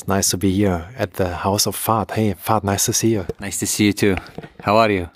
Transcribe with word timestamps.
It's 0.00 0.08
nice 0.08 0.30
to 0.30 0.38
be 0.38 0.50
here 0.50 0.88
at 0.96 1.12
the 1.14 1.28
house 1.28 1.66
of 1.66 1.76
Fahd. 1.76 2.12
Hey, 2.12 2.32
Fahd, 2.32 2.64
nice 2.64 2.86
to 2.86 2.92
see 2.94 3.12
you. 3.12 3.26
Nice 3.38 3.58
to 3.58 3.66
see 3.66 3.84
you 3.84 3.92
too. 3.92 4.16
How 4.60 4.78
are 4.78 4.88
you? 4.90 5.10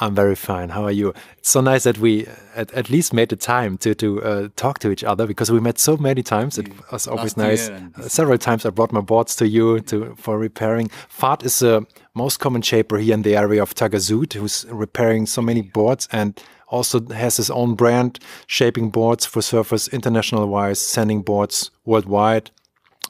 I'm 0.00 0.14
very 0.14 0.34
fine. 0.34 0.70
How 0.70 0.84
are 0.84 0.90
you? 0.90 1.12
It's 1.36 1.50
so 1.50 1.60
nice 1.60 1.84
that 1.84 1.98
we 1.98 2.26
at, 2.54 2.72
at 2.72 2.88
least 2.88 3.12
made 3.12 3.28
the 3.28 3.36
time 3.36 3.76
to 3.76 3.94
to 3.96 4.22
uh, 4.22 4.48
talk 4.56 4.78
to 4.78 4.90
each 4.90 5.04
other 5.04 5.26
because 5.26 5.52
we 5.52 5.60
met 5.60 5.78
so 5.78 5.98
many 5.98 6.22
times. 6.22 6.56
It 6.56 6.68
was 6.90 7.06
always 7.06 7.36
nice. 7.36 7.68
Uh, 7.68 8.08
several 8.08 8.38
times 8.38 8.64
I 8.64 8.70
brought 8.70 8.92
my 8.92 9.02
boards 9.02 9.36
to 9.36 9.46
you 9.46 9.80
to 9.80 10.14
for 10.16 10.38
repairing. 10.38 10.88
Fahd 11.20 11.44
is 11.44 11.58
the 11.58 11.84
most 12.14 12.40
common 12.40 12.62
shaper 12.62 12.96
here 12.96 13.12
in 13.12 13.22
the 13.22 13.36
area 13.36 13.60
of 13.60 13.74
Tagazout, 13.74 14.32
who's 14.32 14.64
repairing 14.70 15.26
so 15.26 15.42
many 15.42 15.60
boards 15.60 16.08
and 16.12 16.42
also 16.68 16.98
has 17.12 17.36
his 17.36 17.50
own 17.50 17.74
brand, 17.74 18.18
shaping 18.46 18.88
boards 18.88 19.26
for 19.26 19.42
surfers 19.42 19.92
international 19.92 20.46
wise, 20.48 20.80
sending 20.80 21.20
boards 21.20 21.70
worldwide, 21.84 22.50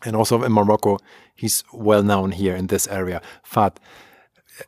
and 0.05 0.17
also 0.17 0.43
in 0.43 0.53
Morocco. 0.53 0.99
He's 1.41 1.65
well 1.73 2.03
known 2.03 2.33
here 2.33 2.55
in 2.55 2.67
this 2.67 2.87
area. 2.89 3.23
Fahd, 3.51 3.77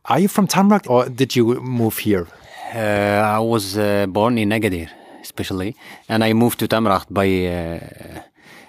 are 0.06 0.18
you 0.18 0.28
from 0.28 0.46
Tamraght 0.46 0.88
or 0.88 1.06
did 1.06 1.36
you 1.36 1.60
move 1.60 1.98
here? 1.98 2.26
Uh, 2.74 3.36
I 3.36 3.40
was 3.40 3.76
uh, 3.76 4.06
born 4.08 4.38
in 4.38 4.48
Agadir, 4.48 4.88
especially, 5.20 5.76
and 6.08 6.24
I 6.24 6.32
moved 6.32 6.58
to 6.60 6.66
Tamraght 6.66 7.08
by 7.10 7.28
uh, 7.44 8.22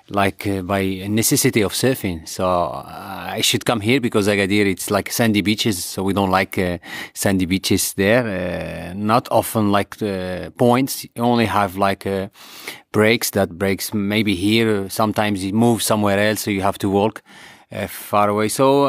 like 0.10 0.46
uh, 0.46 0.64
by 0.64 1.08
necessity 1.08 1.62
of 1.62 1.72
surfing. 1.72 2.28
So 2.28 2.46
uh, 2.46 2.84
I 3.38 3.40
should 3.40 3.64
come 3.64 3.80
here 3.80 4.02
because 4.02 4.28
Agadir 4.28 4.66
it's 4.66 4.92
like 4.92 5.10
sandy 5.10 5.42
beaches, 5.42 5.86
so 5.86 6.04
we 6.04 6.12
don't 6.12 6.30
like 6.30 6.58
uh, 6.58 6.80
sandy 7.14 7.46
beaches 7.46 7.94
there. 7.94 8.94
not 8.96 9.30
often 9.32 9.72
like 9.72 9.96
points. 10.58 11.06
You 11.06 11.24
only 11.24 11.46
have 11.46 11.78
like 11.78 12.06
breaks 12.92 13.30
that 13.30 13.58
breaks 13.58 13.94
maybe 13.94 14.36
here. 14.36 14.90
Sometimes 14.90 15.46
you 15.46 15.54
move 15.54 15.82
somewhere 15.82 16.20
else, 16.20 16.42
so 16.42 16.52
you 16.52 16.64
have 16.64 16.78
to 16.80 16.90
walk 16.90 17.24
far 17.88 18.30
away. 18.30 18.50
So 18.50 18.88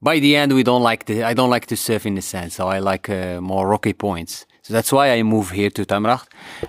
by 0.00 0.20
the 0.20 0.36
end, 0.36 0.52
we 0.52 0.62
don't 0.62 0.82
like 0.82 1.06
the, 1.06 1.24
I 1.24 1.34
don't 1.34 1.50
like 1.50 1.66
to 1.66 1.76
surf 1.76 2.06
in 2.06 2.14
the 2.14 2.22
sand, 2.22 2.52
so 2.52 2.68
I 2.68 2.78
like 2.78 3.10
uh, 3.10 3.40
more 3.40 3.66
rocky 3.66 3.92
points. 3.92 4.46
So 4.62 4.74
that's 4.74 4.92
why 4.92 5.12
I 5.12 5.22
move 5.22 5.50
here 5.50 5.70
to 5.70 5.84
Tamraght 5.84 6.26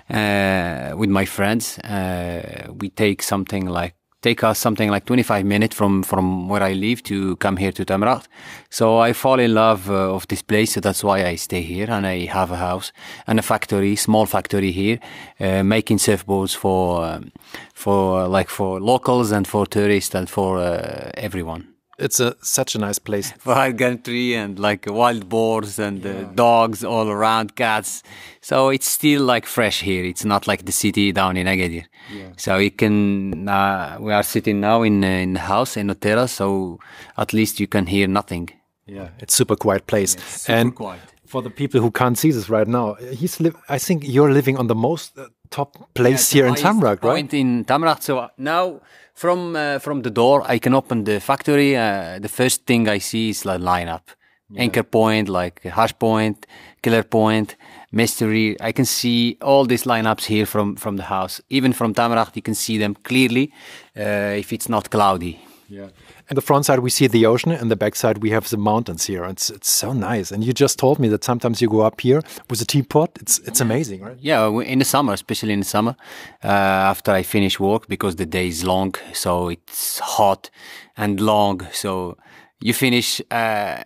uh, 0.08 0.96
with 0.96 1.10
my 1.10 1.26
friends. 1.26 1.78
Uh, 1.78 2.72
we 2.72 2.88
take 2.88 3.22
something 3.22 3.66
like 3.66 3.94
take 4.22 4.44
us 4.44 4.58
something 4.58 4.90
like 4.90 5.04
25 5.06 5.44
minutes 5.44 5.74
from 5.74 6.02
from 6.02 6.48
where 6.48 6.62
I 6.62 6.72
live 6.72 7.02
to 7.04 7.36
come 7.36 7.56
here 7.56 7.72
to 7.72 7.84
Tamraght. 7.84 8.26
So 8.70 8.98
I 8.98 9.12
fall 9.12 9.40
in 9.40 9.54
love 9.54 9.90
uh, 9.90 10.14
of 10.14 10.26
this 10.28 10.42
place. 10.42 10.74
So 10.74 10.80
that's 10.80 11.02
why 11.02 11.24
I 11.24 11.36
stay 11.36 11.62
here 11.62 11.90
and 11.90 12.06
I 12.06 12.26
have 12.26 12.50
a 12.50 12.56
house 12.56 12.92
and 13.26 13.38
a 13.38 13.42
factory, 13.42 13.96
small 13.96 14.26
factory 14.26 14.72
here, 14.72 14.98
uh, 15.40 15.62
making 15.62 15.98
surfboards 15.98 16.56
for 16.56 17.04
um, 17.04 17.32
for 17.74 18.28
like 18.28 18.50
for 18.50 18.80
locals 18.80 19.32
and 19.32 19.46
for 19.46 19.66
tourists 19.66 20.14
and 20.14 20.28
for 20.28 20.58
uh, 20.58 21.10
everyone 21.14 21.69
it's 22.00 22.18
a 22.18 22.34
such 22.42 22.74
a 22.74 22.78
nice 22.78 22.98
place. 22.98 23.32
Wild 23.44 23.78
country 23.78 24.34
and 24.34 24.58
like 24.58 24.86
wild 24.86 25.28
boars 25.28 25.78
and 25.78 26.04
uh, 26.04 26.08
yeah. 26.08 26.20
uh, 26.20 26.32
dogs 26.34 26.82
all 26.84 27.08
around, 27.08 27.54
cats. 27.54 28.02
So 28.40 28.70
it's 28.70 28.88
still 28.88 29.22
like 29.22 29.46
fresh 29.46 29.82
here. 29.82 30.04
It's 30.04 30.24
not 30.24 30.46
like 30.46 30.64
the 30.64 30.72
city 30.72 31.12
down 31.12 31.36
in 31.36 31.46
Agadir. 31.46 31.84
Yeah. 32.12 32.32
So 32.36 32.56
you 32.56 32.70
can. 32.70 33.48
Uh, 33.48 33.98
we 34.00 34.12
are 34.12 34.22
sitting 34.22 34.60
now 34.60 34.82
in 34.82 35.04
uh, 35.04 35.08
in 35.08 35.34
the 35.34 35.40
house 35.40 35.76
in 35.76 35.88
Otera, 35.88 36.28
so 36.28 36.78
at 37.16 37.32
least 37.32 37.60
you 37.60 37.66
can 37.66 37.86
hear 37.86 38.08
nothing. 38.08 38.48
Yeah, 38.86 39.10
it's 39.18 39.34
super 39.34 39.56
quiet 39.56 39.86
place. 39.86 40.16
Yeah, 40.16 40.24
super 40.24 40.52
and 40.58 40.74
quiet. 40.74 41.00
for 41.26 41.42
the 41.42 41.50
people 41.50 41.80
who 41.80 41.90
can't 41.90 42.18
see 42.18 42.32
this 42.32 42.48
right 42.48 42.66
now, 42.66 42.94
he's. 42.94 43.40
I 43.68 43.78
think 43.78 44.02
you're 44.06 44.32
living 44.32 44.56
on 44.56 44.66
the 44.66 44.74
most 44.74 45.18
uh, 45.18 45.26
top 45.50 45.76
place 45.94 46.34
yeah, 46.34 46.42
here 46.42 46.46
in 46.46 46.54
Tamraght, 46.54 47.02
right? 47.02 47.14
Point 47.14 47.34
in 47.34 47.64
Tamraght. 47.64 48.02
So 48.02 48.28
now 48.38 48.80
from 49.14 49.56
uh, 49.56 49.78
from 49.78 50.02
the 50.02 50.10
door, 50.10 50.42
I 50.46 50.58
can 50.58 50.74
open 50.74 51.04
the 51.04 51.20
factory. 51.20 51.76
Uh, 51.76 52.18
the 52.18 52.28
first 52.28 52.66
thing 52.66 52.88
I 52.88 52.98
see 52.98 53.30
is 53.30 53.44
like 53.44 53.60
lineup, 53.60 54.02
yeah. 54.50 54.62
anchor 54.62 54.82
point, 54.82 55.28
like 55.28 55.62
hash 55.62 55.98
point, 55.98 56.46
killer 56.82 57.02
point, 57.02 57.56
mystery. 57.92 58.56
I 58.60 58.72
can 58.72 58.84
see 58.84 59.36
all 59.42 59.66
these 59.66 59.84
lineups 59.84 60.24
here 60.24 60.46
from 60.46 60.76
from 60.76 60.96
the 60.96 61.04
house. 61.04 61.42
Even 61.48 61.72
from 61.72 61.94
Tamraght, 61.94 62.36
you 62.36 62.42
can 62.42 62.54
see 62.54 62.78
them 62.78 62.94
clearly 63.02 63.52
uh, 63.96 64.38
if 64.38 64.52
it's 64.52 64.68
not 64.68 64.90
cloudy. 64.90 65.40
Yeah. 65.68 65.88
And 66.30 66.36
the 66.36 66.42
front 66.42 66.64
side 66.64 66.78
we 66.78 66.90
see 66.90 67.08
the 67.08 67.26
ocean, 67.26 67.50
and 67.50 67.72
the 67.72 67.76
back 67.76 67.96
side 67.96 68.18
we 68.18 68.30
have 68.30 68.48
the 68.48 68.56
mountains 68.56 69.04
here. 69.06 69.24
It's 69.24 69.50
it's 69.50 69.68
so 69.68 69.92
nice. 69.92 70.30
And 70.30 70.44
you 70.44 70.52
just 70.52 70.78
told 70.78 71.00
me 71.00 71.08
that 71.08 71.24
sometimes 71.24 71.60
you 71.60 71.68
go 71.68 71.80
up 71.80 72.00
here 72.00 72.22
with 72.48 72.62
a 72.62 72.64
teapot. 72.64 73.10
It's 73.20 73.40
it's 73.40 73.60
amazing, 73.60 74.02
right? 74.02 74.16
Yeah, 74.20 74.48
in 74.60 74.78
the 74.78 74.84
summer, 74.84 75.12
especially 75.12 75.52
in 75.52 75.58
the 75.58 75.66
summer, 75.66 75.96
uh, 76.44 76.92
after 76.92 77.10
I 77.10 77.24
finish 77.24 77.58
work 77.58 77.88
because 77.88 78.14
the 78.14 78.26
day 78.26 78.46
is 78.46 78.62
long, 78.62 78.94
so 79.12 79.48
it's 79.48 79.98
hot 79.98 80.50
and 80.96 81.18
long. 81.18 81.66
So 81.72 82.16
you 82.60 82.74
finish 82.74 83.20
uh, 83.32 83.82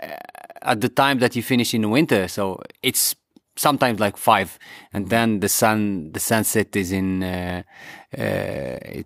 at 0.61 0.83
the 0.83 0.91
time 0.91 1.21
that 1.21 1.35
you 1.35 1.43
finish 1.43 1.73
in 1.73 1.81
the 1.81 1.89
winter. 1.89 2.29
So 2.29 2.61
it's 2.83 3.17
sometimes 3.57 4.01
like 4.01 4.19
five, 4.19 4.59
and 4.93 5.09
then 5.09 5.41
the 5.41 5.49
sun 5.49 6.13
the 6.13 6.21
sunset 6.21 6.77
is 6.77 6.93
in. 6.93 7.23
Uh, 7.23 7.63
uh 8.19 9.03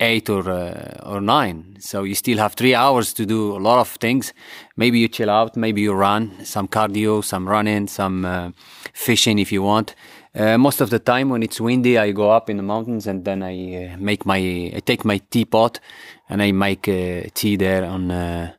eight 0.00 0.28
or 0.28 0.48
uh, 0.50 0.98
or 1.04 1.20
nine. 1.20 1.76
So 1.80 2.02
you 2.02 2.14
still 2.14 2.38
have 2.38 2.54
three 2.54 2.74
hours 2.74 3.12
to 3.14 3.26
do 3.26 3.56
a 3.56 3.60
lot 3.60 3.80
of 3.80 3.88
things. 4.00 4.32
Maybe 4.76 4.98
you 4.98 5.08
chill 5.08 5.30
out, 5.30 5.56
maybe 5.56 5.82
you 5.82 5.92
run, 5.92 6.44
some 6.44 6.68
cardio, 6.68 7.22
some 7.22 7.48
running, 7.48 7.86
some 7.88 8.24
uh, 8.24 8.50
fishing 8.92 9.38
if 9.38 9.52
you 9.52 9.62
want. 9.62 9.94
Uh, 10.34 10.58
most 10.58 10.80
of 10.80 10.90
the 10.90 10.98
time 10.98 11.28
when 11.28 11.42
it's 11.44 11.60
windy, 11.60 11.96
I 11.96 12.10
go 12.10 12.30
up 12.30 12.50
in 12.50 12.56
the 12.56 12.62
mountains 12.62 13.06
and 13.06 13.24
then 13.24 13.42
I 13.42 13.92
uh, 13.92 13.96
make 13.98 14.26
my 14.26 14.38
I 14.74 14.80
take 14.84 15.04
my 15.04 15.18
teapot 15.30 15.78
and 16.28 16.42
I 16.42 16.50
make 16.52 16.88
uh, 16.88 17.28
tea 17.34 17.56
there 17.56 17.84
on 17.84 18.10
uh, 18.10 18.52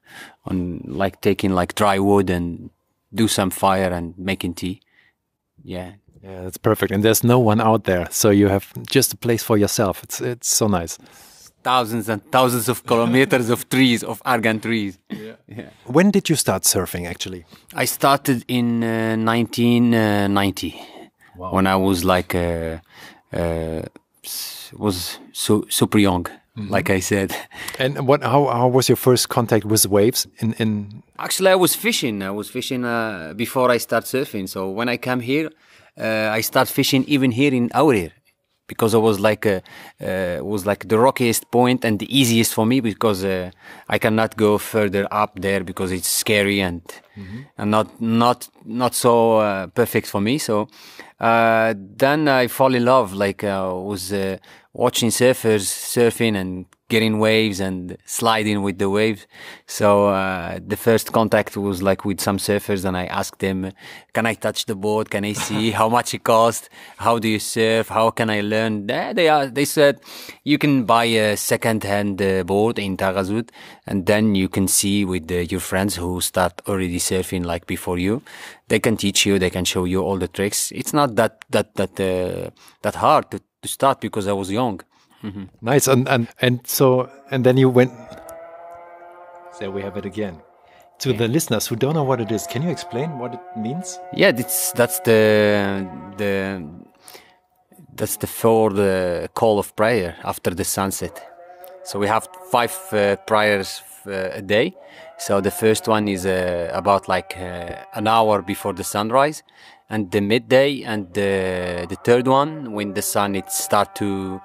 on 0.46 0.82
like 0.86 1.20
taking 1.20 1.54
like 1.54 1.76
dry 1.76 2.00
wood 2.00 2.30
and 2.30 2.70
do 3.14 3.28
some 3.28 3.50
fire 3.50 3.92
and 3.92 4.18
making 4.18 4.54
tea. 4.54 4.82
Yeah, 5.64 5.94
yeah, 6.24 6.44
that's 6.44 6.58
perfect. 6.58 6.92
And 6.92 7.04
there's 7.04 7.24
no 7.24 7.40
one 7.40 7.60
out 7.60 7.84
there, 7.84 8.08
so 8.10 8.30
you 8.30 8.48
have 8.48 8.72
just 8.90 9.14
a 9.14 9.18
place 9.18 9.44
for 9.44 9.58
yourself. 9.58 10.02
It's 10.04 10.22
it's 10.22 10.48
so 10.48 10.68
nice. 10.68 10.98
Thousands 11.66 12.10
and 12.10 12.22
thousands 12.32 12.70
of 12.70 12.86
kilometers 12.86 13.50
of 13.50 13.68
trees, 13.70 14.04
of 14.04 14.22
argan 14.24 14.60
trees. 14.60 15.00
Yeah. 15.10 15.34
yeah. 15.48 15.70
When 15.86 16.12
did 16.12 16.30
you 16.30 16.36
start 16.36 16.62
surfing? 16.62 17.08
Actually, 17.08 17.44
I 17.74 17.86
started 17.86 18.46
in 18.48 18.84
uh, 18.84 19.18
1990 19.18 20.80
wow. 21.36 21.52
when 21.56 21.66
I 21.66 21.76
was 21.76 22.06
like 22.06 22.36
uh, 22.36 22.78
uh, 23.34 23.82
was 24.74 25.18
so 25.32 25.66
super 25.70 26.00
young. 26.00 26.28
Mm 26.28 26.68
-hmm. 26.68 26.76
like 26.76 26.94
I 26.98 27.02
said. 27.02 27.30
And 27.84 27.94
what? 28.10 28.20
How, 28.24 28.42
how 28.60 28.70
was 28.72 28.88
your 28.88 29.00
first 29.08 29.28
contact 29.28 29.66
with 29.66 29.86
waves? 29.90 30.28
In 30.42 30.54
in 30.58 30.70
actually, 31.16 31.52
I 31.56 31.60
was 31.66 31.76
fishing. 31.76 32.22
I 32.22 32.34
was 32.40 32.48
fishing 32.50 32.82
uh, 32.86 33.34
before 33.36 33.76
I 33.76 33.80
start 33.80 34.06
surfing. 34.08 34.48
So 34.48 34.60
when 34.78 34.88
I 34.90 34.98
came 34.98 35.22
here, 35.32 35.48
uh, 36.06 36.38
I 36.38 36.44
start 36.44 36.68
fishing 36.70 37.04
even 37.08 37.32
here 37.32 37.56
in 37.56 37.70
Aourir 37.74 38.12
because 38.68 38.94
it 38.94 39.00
was 39.00 39.20
like 39.20 39.46
a, 39.46 39.62
uh, 40.02 40.44
was 40.44 40.66
like 40.66 40.88
the 40.88 40.98
rockiest 40.98 41.50
point 41.52 41.86
and 41.86 42.00
the 42.00 42.18
easiest 42.18 42.54
for 42.54 42.66
me 42.66 42.80
because 42.80 43.24
uh, 43.24 43.52
I 43.90 43.98
cannot 44.00 44.36
go 44.38 44.58
further 44.58 45.08
up 45.12 45.40
there 45.40 45.64
because 45.64 45.92
it's 45.92 46.08
scary 46.08 46.60
and 46.62 46.82
mm-hmm. 47.18 47.42
and 47.58 47.72
not 47.72 48.02
not 48.02 48.50
not 48.66 48.96
so 48.96 49.38
uh, 49.38 49.68
perfect 49.68 50.08
for 50.08 50.22
me. 50.22 50.38
So 50.38 50.68
uh, 51.20 51.74
then 51.78 52.28
I 52.28 52.48
fall 52.48 52.74
in 52.74 52.86
love. 52.86 53.14
Like 53.14 53.44
I 53.44 53.56
uh, 53.56 53.74
was 53.74 54.12
uh, 54.12 54.38
watching 54.74 55.10
surfers 55.10 55.66
surfing 55.66 56.36
and 56.36 56.66
getting 56.88 57.18
waves 57.18 57.60
and 57.60 57.98
sliding 58.06 58.62
with 58.62 58.78
the 58.78 58.90
waves. 58.90 59.26
So 59.66 60.10
uh, 60.10 60.60
the 60.66 60.78
first 60.78 61.12
contact 61.12 61.58
was 61.58 61.82
like 61.82 62.06
with 62.06 62.22
some 62.22 62.38
surfers, 62.38 62.86
and 62.86 62.96
I 62.96 63.06
asked 63.06 63.40
them, 63.40 63.72
"Can 64.14 64.26
I 64.26 64.36
touch 64.36 64.66
the 64.66 64.76
board? 64.76 65.10
Can 65.10 65.26
I 65.26 65.34
see 65.34 65.72
how 65.80 65.90
much 65.90 66.14
it 66.14 66.24
costs? 66.24 66.70
How 66.98 67.18
do 67.20 67.28
you 67.28 67.40
surf? 67.40 67.90
How 67.90 68.12
can 68.12 68.30
I 68.30 68.42
learn?" 68.42 68.88
They 68.88 69.30
are. 69.30 69.48
They 69.48 69.66
said 69.66 70.00
you 70.44 70.58
can 70.58 70.86
buy 70.86 71.06
a 71.06 71.36
second-hand 71.36 72.22
uh, 72.22 72.44
board 72.44 72.78
in 72.80 72.98
Tagazout, 72.98 73.50
and 73.88 74.06
then 74.06 74.36
you 74.36 74.50
can 74.50 74.68
see 74.68 75.06
with 75.06 75.32
uh, 75.32 75.36
your 75.36 75.62
friends 75.62 75.96
who 75.96 76.22
start 76.22 76.62
already 76.68 77.00
surfing 77.00 77.46
like 77.46 77.66
before 77.66 77.98
you. 77.98 78.22
They 78.68 78.80
can 78.80 78.98
teach 78.98 79.26
you. 79.26 79.40
They 79.40 79.50
can 79.50 79.66
show 79.66 79.86
you 79.86 80.02
all 80.02 80.18
the 80.18 80.28
tricks. 80.28 80.72
It's 80.72 80.94
not 80.94 81.16
that 81.16 81.46
that 81.50 81.76
that 81.76 82.00
uh, 82.00 82.52
that 82.82 82.96
hard 82.96 83.32
to, 83.32 83.40
to 83.62 83.68
start 83.68 84.02
because 84.02 84.28
I 84.28 84.34
was 84.34 84.52
young. 84.52 84.82
Mm 85.26 85.32
-hmm. 85.34 85.74
Nice. 85.74 85.92
And, 85.92 86.08
and 86.10 86.28
and 86.42 86.60
so 86.68 87.10
and 87.32 87.44
then 87.44 87.58
you 87.58 87.74
went. 87.74 87.92
There 89.60 89.72
we 89.72 89.82
have 89.82 89.98
it 90.00 90.06
again. 90.06 90.42
To 91.00 91.10
yeah. 91.10 91.18
the 91.18 91.28
listeners 91.28 91.68
who 91.68 91.76
don't 91.76 91.94
know 91.94 92.08
what 92.08 92.20
it 92.20 92.32
is, 92.32 92.48
can 92.48 92.62
you 92.62 92.72
explain 92.72 93.18
what 93.20 93.34
it 93.34 93.42
means? 93.56 94.00
Yeah, 94.14 94.36
that's 94.36 94.72
that's 94.72 95.00
the 95.02 95.88
the 96.18 96.62
that's 97.98 98.18
the 98.18 98.28
for 98.28 98.74
the 98.74 99.28
call 99.34 99.58
of 99.58 99.74
prayer 99.76 100.16
after 100.24 100.56
the 100.56 100.64
sunset. 100.64 101.24
So 101.84 102.00
we 102.00 102.08
have 102.08 102.28
five 102.52 102.74
uh, 102.92 103.16
prayers 103.26 103.84
uh, 104.08 104.38
a 104.38 104.42
day. 104.42 104.74
So 105.18 105.42
the 105.42 105.52
first 105.52 105.88
one 105.88 106.12
is 106.12 106.26
uh, 106.26 106.70
about 106.74 107.08
like 107.08 107.36
uh, 107.38 107.98
an 107.98 108.08
hour 108.08 108.42
before 108.42 108.74
the 108.74 108.84
sunrise, 108.84 109.44
and 109.90 110.12
the 110.12 110.22
midday, 110.22 110.84
and 110.84 111.14
the 111.14 111.86
the 111.88 111.96
third 112.04 112.28
one 112.28 112.74
when 112.74 112.94
the 112.94 113.02
sun 113.02 113.36
it 113.36 113.52
start 113.52 113.96
to 113.96 114.42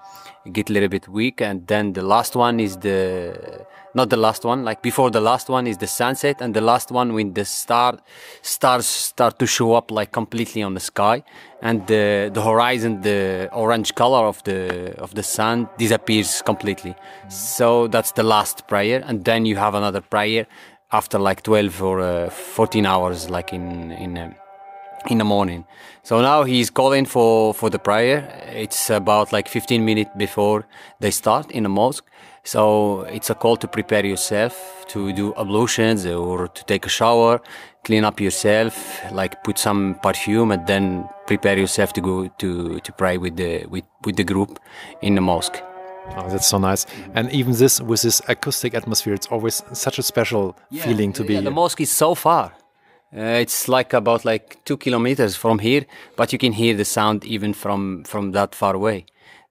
get 0.53 0.71
a 0.71 0.73
little 0.73 0.89
bit 0.89 1.09
weak, 1.09 1.41
and 1.41 1.67
then 1.67 1.93
the 1.93 2.03
last 2.03 2.37
one 2.37 2.61
is 2.61 2.77
the 2.79 3.67
not 3.95 4.09
the 4.09 4.17
last 4.17 4.45
one 4.45 4.65
like 4.65 4.83
before 4.83 5.11
the 5.11 5.21
last 5.21 5.49
one 5.49 5.67
is 5.67 5.79
the 5.79 5.87
sunset. 5.87 6.41
And 6.41 6.55
the 6.55 6.61
last 6.61 6.91
one 6.91 7.15
when 7.15 7.35
the 7.35 7.45
star 7.45 7.99
stars 8.43 8.87
start 8.87 9.39
to 9.39 9.47
show 9.47 9.75
up 9.75 9.91
like 9.91 10.13
completely 10.13 10.63
on 10.63 10.75
the 10.75 10.81
sky. 10.81 11.23
And 11.63 11.87
the 11.87 12.31
the 12.33 12.43
horizon 12.43 13.01
the 13.01 13.49
orange 13.53 13.95
color 13.95 14.27
of 14.27 14.43
the 14.45 14.95
of 14.99 15.15
the 15.15 15.23
sun 15.23 15.69
disappears 15.79 16.43
completely. 16.43 16.95
So 17.29 17.89
that's 17.89 18.13
the 18.13 18.23
last 18.23 18.69
prayer. 18.69 19.03
And 19.07 19.25
then 19.25 19.47
you 19.47 19.57
have 19.57 19.75
another 19.75 20.01
prayer 20.01 20.47
after 20.93 21.19
like 21.19 21.43
12 21.43 21.83
or 21.83 22.01
uh, 22.01 22.31
14 22.31 22.87
hours 22.87 23.31
like 23.31 23.53
in 23.53 23.93
in 23.93 24.19
uh, 24.19 24.33
in 25.08 25.19
the 25.19 25.25
morning 25.25 25.64
so 26.02 26.20
now 26.20 26.43
he's 26.44 26.70
calling 26.70 27.06
for 27.06 27.55
for 27.55 27.70
the 27.70 27.79
prayer 27.79 28.29
it's 28.52 28.91
about 28.91 29.32
like 29.32 29.49
15 29.49 29.85
minutes 29.85 30.11
before 30.17 30.67
they 31.00 31.11
start 31.11 31.50
in 31.50 31.62
the 31.62 31.69
mosque 31.69 32.05
so 32.44 33.02
it's 33.02 33.31
a 33.31 33.35
call 33.35 33.56
to 33.58 33.69
prepare 33.69 34.05
yourself 34.05 34.81
to 34.88 35.12
do 35.12 35.32
ablutions 35.37 36.05
or 36.06 36.49
to 36.49 36.64
take 36.64 36.87
a 36.87 36.88
shower, 36.88 37.41
clean 37.85 38.05
up 38.05 38.20
yourself, 38.20 39.00
like 39.12 39.43
put 39.44 39.58
some 39.58 39.97
perfume, 40.02 40.50
and 40.50 40.67
then 40.67 41.08
prepare 41.26 41.58
yourself 41.58 41.93
to 41.94 42.00
go 42.00 42.29
to 42.38 42.81
to 42.81 42.93
pray 42.93 43.19
with 43.19 43.37
the 43.37 43.67
with 43.67 43.85
with 44.05 44.17
the 44.17 44.25
group 44.25 44.58
in 45.02 45.14
the 45.14 45.20
mosque. 45.20 45.62
Oh, 46.17 46.29
that's 46.29 46.49
so 46.49 46.58
nice. 46.58 46.87
And 47.14 47.31
even 47.31 47.52
this, 47.52 47.81
with 47.81 48.02
this 48.02 48.20
acoustic 48.26 48.75
atmosphere, 48.75 49.14
it's 49.14 49.29
always 49.29 49.62
such 49.73 49.99
a 49.99 50.02
special 50.02 50.56
yeah, 50.70 50.82
feeling 50.82 51.12
to 51.12 51.23
yeah, 51.23 51.29
be. 51.29 51.35
Yeah, 51.35 51.41
the 51.43 51.52
mosque 51.52 51.81
is 51.81 51.93
so 51.93 52.14
far. 52.17 52.52
Uh, 53.17 53.41
it's 53.41 53.69
like 53.69 53.93
about 53.93 54.25
like 54.25 54.65
two 54.65 54.77
kilometers 54.77 55.35
from 55.35 55.59
here, 55.59 55.85
but 56.17 56.33
you 56.33 56.39
can 56.39 56.53
hear 56.53 56.77
the 56.77 56.85
sound 56.85 57.25
even 57.25 57.53
from 57.53 58.05
from 58.05 58.33
that 58.33 58.55
far 58.55 58.75
away. 58.75 59.05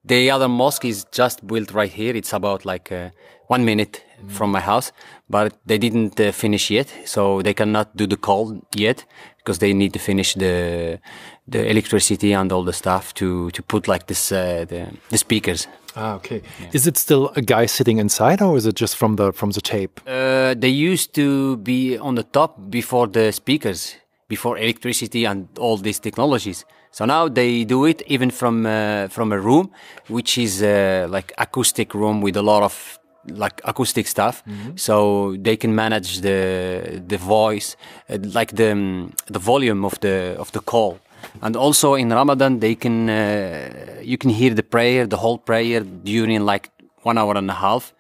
The 0.06 0.32
other 0.32 0.48
mosque 0.48 0.86
is 0.86 1.06
just 1.12 1.46
built 1.46 1.74
right 1.74 1.92
here. 1.92 2.16
It's 2.16 2.32
about 2.32 2.64
like 2.64 2.90
uh, 2.90 3.10
one 3.48 3.66
minute 3.66 4.02
mm. 4.24 4.32
from 4.32 4.52
my 4.52 4.62
house, 4.62 4.94
but 5.30 5.58
they 5.66 5.78
didn't 5.78 6.18
uh, 6.20 6.32
finish 6.32 6.72
yet, 6.72 6.88
so 7.06 7.42
they 7.42 7.54
cannot 7.54 7.98
do 7.98 8.08
the 8.08 8.16
call 8.16 8.62
yet 8.74 9.06
because 9.38 9.60
they 9.60 9.74
need 9.74 9.92
to 9.94 10.00
finish 10.00 10.36
the 10.36 11.00
the 11.46 11.70
electricity 11.70 12.32
and 12.32 12.52
all 12.54 12.64
the 12.64 12.74
stuff 12.74 13.14
to 13.16 13.52
to 13.52 13.62
put 13.62 13.88
like 13.90 14.08
this 14.08 14.32
uh, 14.32 14.66
the 14.70 14.88
the 15.10 15.18
speakers. 15.18 15.68
Ah, 15.96 16.16
okay. 16.16 16.42
Yeah. 16.62 16.70
Is 16.74 16.88
it 16.88 16.98
still 16.98 17.32
a 17.36 17.42
guy 17.42 17.66
sitting 17.68 17.98
inside, 18.00 18.42
or 18.42 18.58
is 18.58 18.66
it 18.66 18.76
just 18.76 18.96
from 18.96 19.16
the 19.16 19.32
from 19.34 19.52
the 19.52 19.62
tape? 19.62 20.00
Uh, 20.08 20.54
they 20.58 20.70
used 20.70 21.14
to 21.14 21.58
be 21.58 21.98
on 21.98 22.16
the 22.16 22.24
top 22.24 22.70
before 22.70 23.08
the 23.08 23.32
speakers, 23.32 23.96
before 24.28 24.58
electricity 24.58 25.26
and 25.26 25.48
all 25.60 25.78
these 25.78 26.00
technologies. 26.00 26.66
So 26.92 27.06
now 27.06 27.28
they 27.28 27.66
do 27.66 27.86
it 27.86 28.02
even 28.08 28.32
from 28.32 28.66
uh, 28.66 29.08
from 29.10 29.32
a 29.32 29.40
room, 29.40 29.72
which 30.08 30.38
is 30.38 30.62
uh, 30.62 31.08
like 31.10 31.34
acoustic 31.38 31.94
room 31.94 32.22
with 32.22 32.38
a 32.38 32.42
lot 32.42 32.64
of 32.64 33.00
like 33.28 33.62
acoustic 33.64 34.08
stuff. 34.08 34.44
Mm-hmm. 34.46 34.76
So 34.76 35.36
they 35.40 35.58
can 35.58 35.76
manage 35.76 36.22
the 36.22 37.02
the 37.08 37.18
voice, 37.18 37.76
uh, 38.10 38.18
like 38.34 38.56
the 38.56 38.72
um, 38.72 39.14
the 39.28 39.40
volume 39.40 39.86
of 39.86 40.00
the 40.00 40.36
of 40.40 40.52
the 40.52 40.60
call. 40.60 41.00
And 41.42 41.56
also 41.56 41.96
in 41.96 42.10
Ramadan, 42.10 42.60
they 42.60 42.76
can 42.76 43.10
uh, 43.10 44.00
you 44.02 44.18
can 44.18 44.30
hear 44.30 44.54
the 44.54 44.64
prayer, 44.64 45.06
the 45.08 45.18
whole 45.18 45.38
prayer 45.38 45.82
during 45.82 46.46
like 46.46 46.70
one 47.04 47.18
hour 47.18 47.36
and 47.36 47.50
a 47.50 47.54
half. 47.54 47.94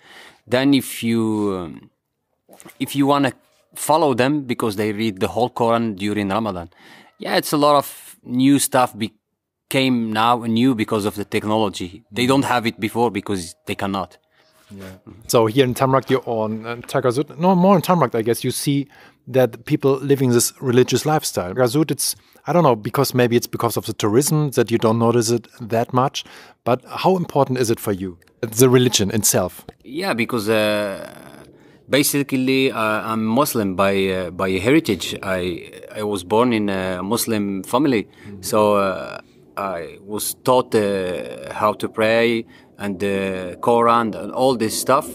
Then 0.47 0.73
if 0.73 1.03
you 1.03 1.55
um, 1.57 1.89
if 2.79 2.95
you 2.95 3.05
want 3.05 3.25
to 3.27 3.33
follow 3.75 4.13
them 4.13 4.41
because 4.41 4.75
they 4.75 4.91
read 4.91 5.19
the 5.19 5.27
whole 5.27 5.49
Quran 5.49 5.95
during 5.95 6.29
Ramadan, 6.29 6.69
yeah, 7.17 7.37
it's 7.37 7.53
a 7.53 7.57
lot 7.57 7.75
of 7.75 8.17
new 8.23 8.59
stuff 8.59 8.93
became 8.97 10.11
now 10.11 10.37
new 10.43 10.75
because 10.75 11.05
of 11.05 11.15
the 11.15 11.25
technology. 11.25 12.03
They 12.11 12.25
don't 12.25 12.45
have 12.45 12.65
it 12.65 12.79
before 12.79 13.11
because 13.11 13.55
they 13.67 13.75
cannot. 13.75 14.17
Yeah. 14.71 14.85
So 15.27 15.47
here 15.47 15.65
in 15.65 15.73
Tamraght, 15.73 16.09
you're 16.09 16.23
on 16.25 16.65
uh. 16.65 17.35
No, 17.39 17.55
more 17.55 17.75
in 17.75 17.81
Tamraght, 17.81 18.15
I 18.15 18.21
guess. 18.21 18.43
You 18.43 18.51
see 18.51 18.87
that 19.29 19.65
people 19.65 19.97
living 20.01 20.31
this 20.31 20.53
religious 20.59 21.05
lifestyle. 21.05 21.53
Taghazout, 21.53 21.91
it's 21.91 22.15
I 22.47 22.53
don't 22.53 22.63
know 22.63 22.75
because 22.75 23.13
maybe 23.13 23.35
it's 23.35 23.47
because 23.47 23.77
of 23.77 23.85
the 23.85 23.93
tourism 23.93 24.51
that 24.51 24.71
you 24.71 24.77
don't 24.77 24.99
notice 24.99 25.29
it 25.29 25.47
that 25.61 25.93
much. 25.93 26.25
But 26.63 26.83
how 26.85 27.15
important 27.15 27.59
is 27.59 27.69
it 27.69 27.79
for 27.79 27.91
you, 27.91 28.17
the 28.41 28.69
religion 28.69 29.11
itself? 29.11 29.65
Yeah, 29.83 30.13
because. 30.13 30.49
Uh, 30.49 31.25
basically 31.89 32.71
uh, 32.71 32.77
I'm 32.79 33.25
Muslim 33.25 33.75
by 33.75 34.07
uh, 34.07 34.29
by 34.29 34.51
heritage. 34.51 35.15
I 35.23 35.71
I 35.91 36.03
was 36.03 36.23
born 36.23 36.53
in 36.53 36.69
a 36.69 37.01
Muslim 37.01 37.63
family, 37.63 38.03
mm-hmm. 38.03 38.41
so 38.41 38.75
uh, 38.75 39.21
I 39.57 39.97
was 40.05 40.35
taught 40.43 40.75
uh, 40.75 41.51
how 41.53 41.73
to 41.73 41.89
pray 41.89 42.45
and 42.77 42.99
the 42.99 43.57
Quran 43.61 44.15
and 44.15 44.31
all 44.31 44.55
this 44.55 44.79
stuff 44.79 45.07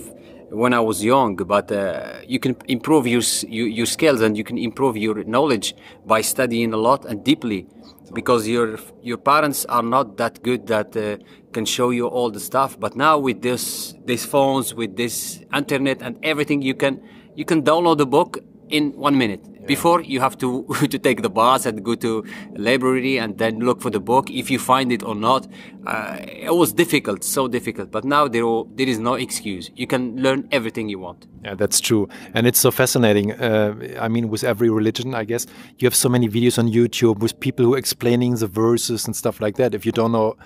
when 0.54 0.72
I 0.72 0.80
was 0.80 1.04
young. 1.04 1.36
But 1.36 1.70
uh, 1.70 2.20
you 2.26 2.38
can 2.38 2.56
improve 2.68 3.06
your, 3.06 3.22
your 3.48 3.66
your 3.66 3.86
skills 3.86 4.20
and 4.20 4.36
you 4.36 4.44
can 4.44 4.58
improve 4.58 4.96
your 4.96 5.24
knowledge 5.24 5.74
by 6.06 6.20
studying 6.22 6.72
a 6.72 6.76
lot 6.76 7.04
and 7.04 7.24
deeply 7.24 7.66
because 8.12 8.46
your 8.48 8.78
your 9.02 9.16
parents 9.16 9.64
are 9.66 9.82
not 9.82 10.16
that 10.16 10.42
good 10.42 10.66
that 10.66 10.96
uh, 10.96 11.16
can 11.52 11.64
show 11.64 11.90
you 11.90 12.06
all 12.06 12.30
the 12.30 12.40
stuff 12.40 12.78
but 12.78 12.94
now 12.96 13.18
with 13.18 13.42
this 13.42 13.94
these 14.04 14.24
phones 14.24 14.74
with 14.74 14.96
this 14.96 15.40
internet 15.54 16.02
and 16.02 16.18
everything 16.22 16.60
you 16.62 16.74
can 16.74 17.00
you 17.34 17.44
can 17.44 17.62
download 17.62 17.98
a 18.00 18.06
book 18.06 18.38
in 18.68 18.92
one 18.92 19.16
minute 19.16 19.53
before 19.66 20.02
you 20.02 20.20
have 20.20 20.36
to 20.38 20.64
to 20.88 20.98
take 20.98 21.22
the 21.22 21.30
bus 21.30 21.66
and 21.66 21.84
go 21.84 21.94
to 21.94 22.24
library 22.56 23.18
and 23.18 23.38
then 23.38 23.60
look 23.60 23.80
for 23.80 23.90
the 23.90 24.00
book 24.00 24.30
if 24.30 24.50
you 24.50 24.58
find 24.58 24.92
it 24.92 25.02
or 25.02 25.14
not. 25.14 25.46
Uh, 25.86 26.16
it 26.20 26.54
was 26.54 26.72
difficult 26.72 27.24
so 27.24 27.48
difficult. 27.48 27.90
But 27.90 28.04
now 28.04 28.28
there 28.28 28.44
there 28.74 28.88
is 28.88 28.98
no 28.98 29.14
excuse. 29.14 29.70
You 29.74 29.86
can 29.86 30.16
learn 30.16 30.48
everything 30.50 30.88
you 30.88 30.98
want. 30.98 31.26
Yeah 31.44 31.54
that's 31.54 31.80
true. 31.80 32.08
And 32.34 32.46
it's 32.46 32.60
so 32.60 32.70
fascinating 32.70 33.32
uh, 33.32 33.74
i 34.00 34.08
mean 34.08 34.28
with 34.28 34.44
every 34.44 34.70
religion 34.70 35.14
i 35.14 35.24
guess. 35.24 35.46
You 35.78 35.86
have 35.86 35.94
so 35.94 36.08
many 36.08 36.28
videos 36.28 36.58
on 36.58 36.68
youtube 36.68 37.18
with 37.18 37.38
people 37.40 37.64
who 37.64 37.74
are 37.74 37.78
explaining 37.78 38.36
the 38.36 38.46
verses 38.46 39.06
and 39.06 39.14
stuff 39.16 39.40
like 39.40 39.56
that. 39.56 39.74
If 39.74 39.84
you 39.86 39.92
don't 39.92 40.12
know 40.12 40.36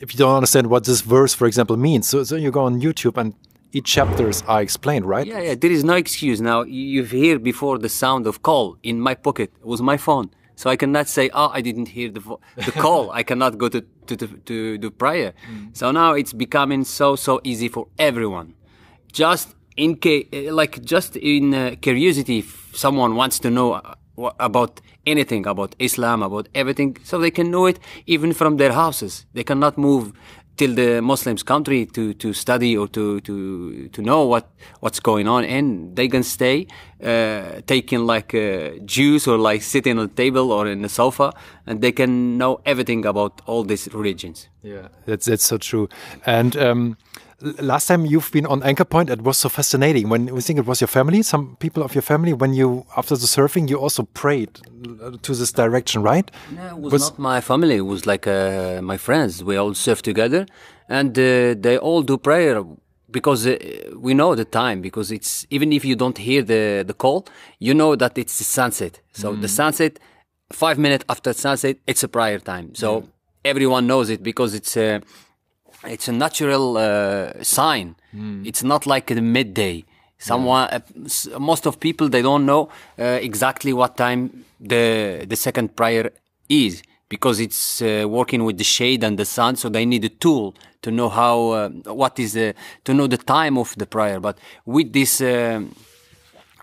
if 0.00 0.14
you 0.14 0.18
don't 0.18 0.36
understand 0.36 0.68
what 0.68 0.84
this 0.84 1.00
verse 1.00 1.34
for 1.34 1.46
example 1.46 1.76
means. 1.76 2.08
So, 2.08 2.24
so 2.24 2.36
you 2.36 2.50
go 2.50 2.64
on 2.64 2.80
youtube 2.80 3.16
and 3.16 3.34
each 3.72 3.84
chapters 3.84 4.42
are 4.46 4.62
explained, 4.62 5.06
right? 5.06 5.26
Yeah, 5.26 5.40
yeah. 5.40 5.54
There 5.54 5.70
is 5.70 5.84
no 5.84 5.94
excuse. 5.94 6.40
Now 6.40 6.62
you 6.62 7.04
hear 7.04 7.38
before 7.38 7.78
the 7.78 7.88
sound 7.88 8.26
of 8.26 8.42
call 8.42 8.76
in 8.82 9.00
my 9.00 9.14
pocket 9.14 9.52
it 9.60 9.66
was 9.66 9.82
my 9.82 9.96
phone, 9.96 10.30
so 10.56 10.70
I 10.70 10.76
cannot 10.76 11.08
say, 11.08 11.30
"Oh, 11.32 11.50
I 11.52 11.60
didn't 11.60 11.88
hear 11.88 12.10
the 12.10 12.22
the 12.56 12.72
call." 12.72 13.10
I 13.20 13.22
cannot 13.22 13.58
go 13.58 13.68
to 13.68 13.80
to 14.06 14.16
to, 14.16 14.26
to 14.26 14.78
do 14.78 14.90
prayer. 14.90 15.32
Mm. 15.50 15.76
So 15.76 15.90
now 15.92 16.14
it's 16.14 16.32
becoming 16.32 16.84
so 16.84 17.16
so 17.16 17.40
easy 17.44 17.68
for 17.68 17.88
everyone. 17.98 18.54
Just 19.12 19.54
in 19.76 19.96
case, 19.96 20.26
like 20.50 20.82
just 20.82 21.16
in 21.16 21.54
uh, 21.54 21.76
curiosity, 21.80 22.38
if 22.40 22.70
someone 22.74 23.14
wants 23.14 23.38
to 23.40 23.50
know 23.50 23.74
uh, 23.74 23.94
about 24.40 24.80
anything 25.06 25.46
about 25.46 25.74
Islam, 25.78 26.22
about 26.22 26.48
everything, 26.54 26.96
so 27.04 27.18
they 27.18 27.30
can 27.30 27.50
know 27.50 27.66
it 27.66 27.78
even 28.06 28.32
from 28.32 28.56
their 28.56 28.72
houses. 28.72 29.26
They 29.34 29.44
cannot 29.44 29.78
move 29.78 30.12
till 30.58 30.74
the 30.74 31.00
Muslims 31.00 31.42
country 31.42 31.86
to, 31.86 32.12
to 32.14 32.32
study 32.32 32.76
or 32.76 32.88
to, 32.88 33.20
to, 33.20 33.88
to 33.88 34.02
know 34.02 34.26
what, 34.26 34.50
what's 34.80 35.00
going 35.00 35.26
on 35.26 35.44
and 35.44 35.96
they 35.96 36.08
can 36.08 36.22
stay, 36.22 36.66
uh, 37.02 37.60
taking 37.66 38.00
like 38.00 38.34
uh, 38.34 38.70
juice 38.84 39.26
or 39.26 39.38
like 39.38 39.62
sitting 39.62 39.98
on 39.98 40.04
a 40.04 40.08
table 40.08 40.52
or 40.52 40.66
in 40.66 40.82
the 40.82 40.88
sofa 40.88 41.32
and 41.66 41.80
they 41.80 41.92
can 41.92 42.36
know 42.36 42.60
everything 42.66 43.06
about 43.06 43.40
all 43.46 43.64
these 43.64 43.88
religions. 43.94 44.48
Yeah, 44.62 44.88
that's, 45.06 45.26
that's 45.26 45.44
so 45.44 45.58
true. 45.58 45.88
And, 46.26 46.56
um, 46.56 46.96
last 47.40 47.86
time 47.86 48.04
you've 48.04 48.30
been 48.32 48.46
on 48.46 48.62
Anchor 48.62 48.84
Point, 48.84 49.10
it 49.10 49.22
was 49.22 49.38
so 49.38 49.48
fascinating. 49.48 50.08
When 50.08 50.34
we 50.34 50.40
think 50.40 50.58
it 50.58 50.66
was 50.66 50.80
your 50.80 50.88
family, 50.88 51.22
some 51.22 51.56
people 51.56 51.82
of 51.82 51.94
your 51.94 52.02
family, 52.02 52.32
when 52.32 52.54
you 52.54 52.84
after 52.96 53.16
the 53.16 53.26
surfing, 53.26 53.68
you 53.68 53.78
also 53.78 54.02
prayed 54.02 54.54
to 55.22 55.34
this 55.34 55.52
direction, 55.52 56.02
right? 56.02 56.30
No, 56.54 56.66
it 56.66 56.78
was, 56.78 56.92
was 56.92 57.10
not 57.10 57.18
my 57.18 57.40
family. 57.40 57.76
It 57.76 57.86
was 57.86 58.06
like 58.06 58.26
uh, 58.26 58.80
my 58.82 58.96
friends. 58.96 59.44
We 59.44 59.56
all 59.56 59.74
surf 59.74 60.02
together, 60.02 60.46
and 60.88 61.16
uh, 61.18 61.54
they 61.58 61.78
all 61.80 62.02
do 62.02 62.18
prayer 62.18 62.64
because 63.10 63.46
uh, 63.46 63.56
we 63.96 64.14
know 64.14 64.34
the 64.34 64.44
time. 64.44 64.80
Because 64.80 65.12
it's 65.12 65.46
even 65.50 65.72
if 65.72 65.84
you 65.84 65.94
don't 65.94 66.18
hear 66.18 66.42
the 66.42 66.84
the 66.86 66.94
call, 66.94 67.26
you 67.60 67.72
know 67.72 67.94
that 67.94 68.18
it's 68.18 68.38
the 68.38 68.44
sunset. 68.44 69.00
So 69.12 69.32
mm. 69.32 69.40
the 69.42 69.48
sunset, 69.48 70.00
five 70.52 70.78
minutes 70.78 71.04
after 71.08 71.32
sunset, 71.32 71.76
it's 71.86 72.02
a 72.02 72.08
prayer 72.08 72.40
time. 72.40 72.74
So 72.74 73.00
yeah. 73.00 73.06
everyone 73.44 73.86
knows 73.86 74.10
it 74.10 74.22
because 74.24 74.54
it's. 74.54 74.76
Uh, 74.76 75.00
it's 75.88 76.08
a 76.08 76.12
natural 76.12 76.76
uh, 76.76 77.42
sign. 77.42 77.96
Mm. 78.14 78.46
It's 78.46 78.62
not 78.62 78.86
like 78.86 79.06
the 79.06 79.20
midday. 79.20 79.84
Someone, 80.18 80.68
yeah. 80.72 80.80
uh, 81.34 81.38
most 81.38 81.66
of 81.66 81.78
people, 81.78 82.08
they 82.08 82.22
don't 82.22 82.44
know 82.44 82.70
uh, 82.98 83.04
exactly 83.22 83.72
what 83.72 83.96
time 83.96 84.44
the 84.60 85.24
the 85.28 85.36
second 85.36 85.76
prayer 85.76 86.10
is 86.48 86.82
because 87.08 87.38
it's 87.38 87.80
uh, 87.80 88.04
working 88.08 88.44
with 88.44 88.58
the 88.58 88.64
shade 88.64 89.04
and 89.04 89.16
the 89.18 89.24
sun. 89.24 89.56
So 89.56 89.68
they 89.68 89.86
need 89.86 90.04
a 90.04 90.08
tool 90.08 90.54
to 90.82 90.90
know 90.90 91.08
how 91.08 91.50
uh, 91.50 91.68
what 92.02 92.18
is 92.18 92.32
the 92.32 92.54
to 92.84 92.94
know 92.94 93.06
the 93.06 93.16
time 93.18 93.56
of 93.56 93.74
the 93.76 93.86
prayer. 93.86 94.18
But 94.18 94.38
with 94.66 94.92
this 94.92 95.20
uh, 95.20 95.62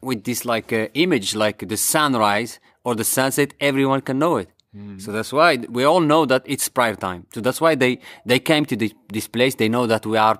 with 0.02 0.26
this 0.26 0.44
like 0.44 0.74
image, 0.94 1.34
like 1.36 1.68
the 1.68 1.78
sunrise 1.78 2.60
or 2.84 2.94
the 2.96 3.06
sunset, 3.06 3.54
everyone 3.62 4.02
can 4.02 4.20
know 4.20 4.38
it 4.38 4.50
Mm. 4.76 5.02
So 5.02 5.12
that's 5.12 5.32
why 5.32 5.58
we 5.70 5.84
all 5.84 6.02
know 6.02 6.26
that 6.26 6.44
it's 6.46 6.68
prayer 6.70 6.96
time. 6.96 7.26
So 7.34 7.42
that's 7.42 7.62
why 7.62 7.76
they 7.76 8.00
they 8.26 8.40
came 8.40 8.66
to 8.66 8.76
the, 8.76 8.94
this 9.14 9.28
place. 9.28 9.56
They 9.56 9.70
know 9.70 9.88
that 9.88 10.06
we 10.06 10.18
are 10.18 10.40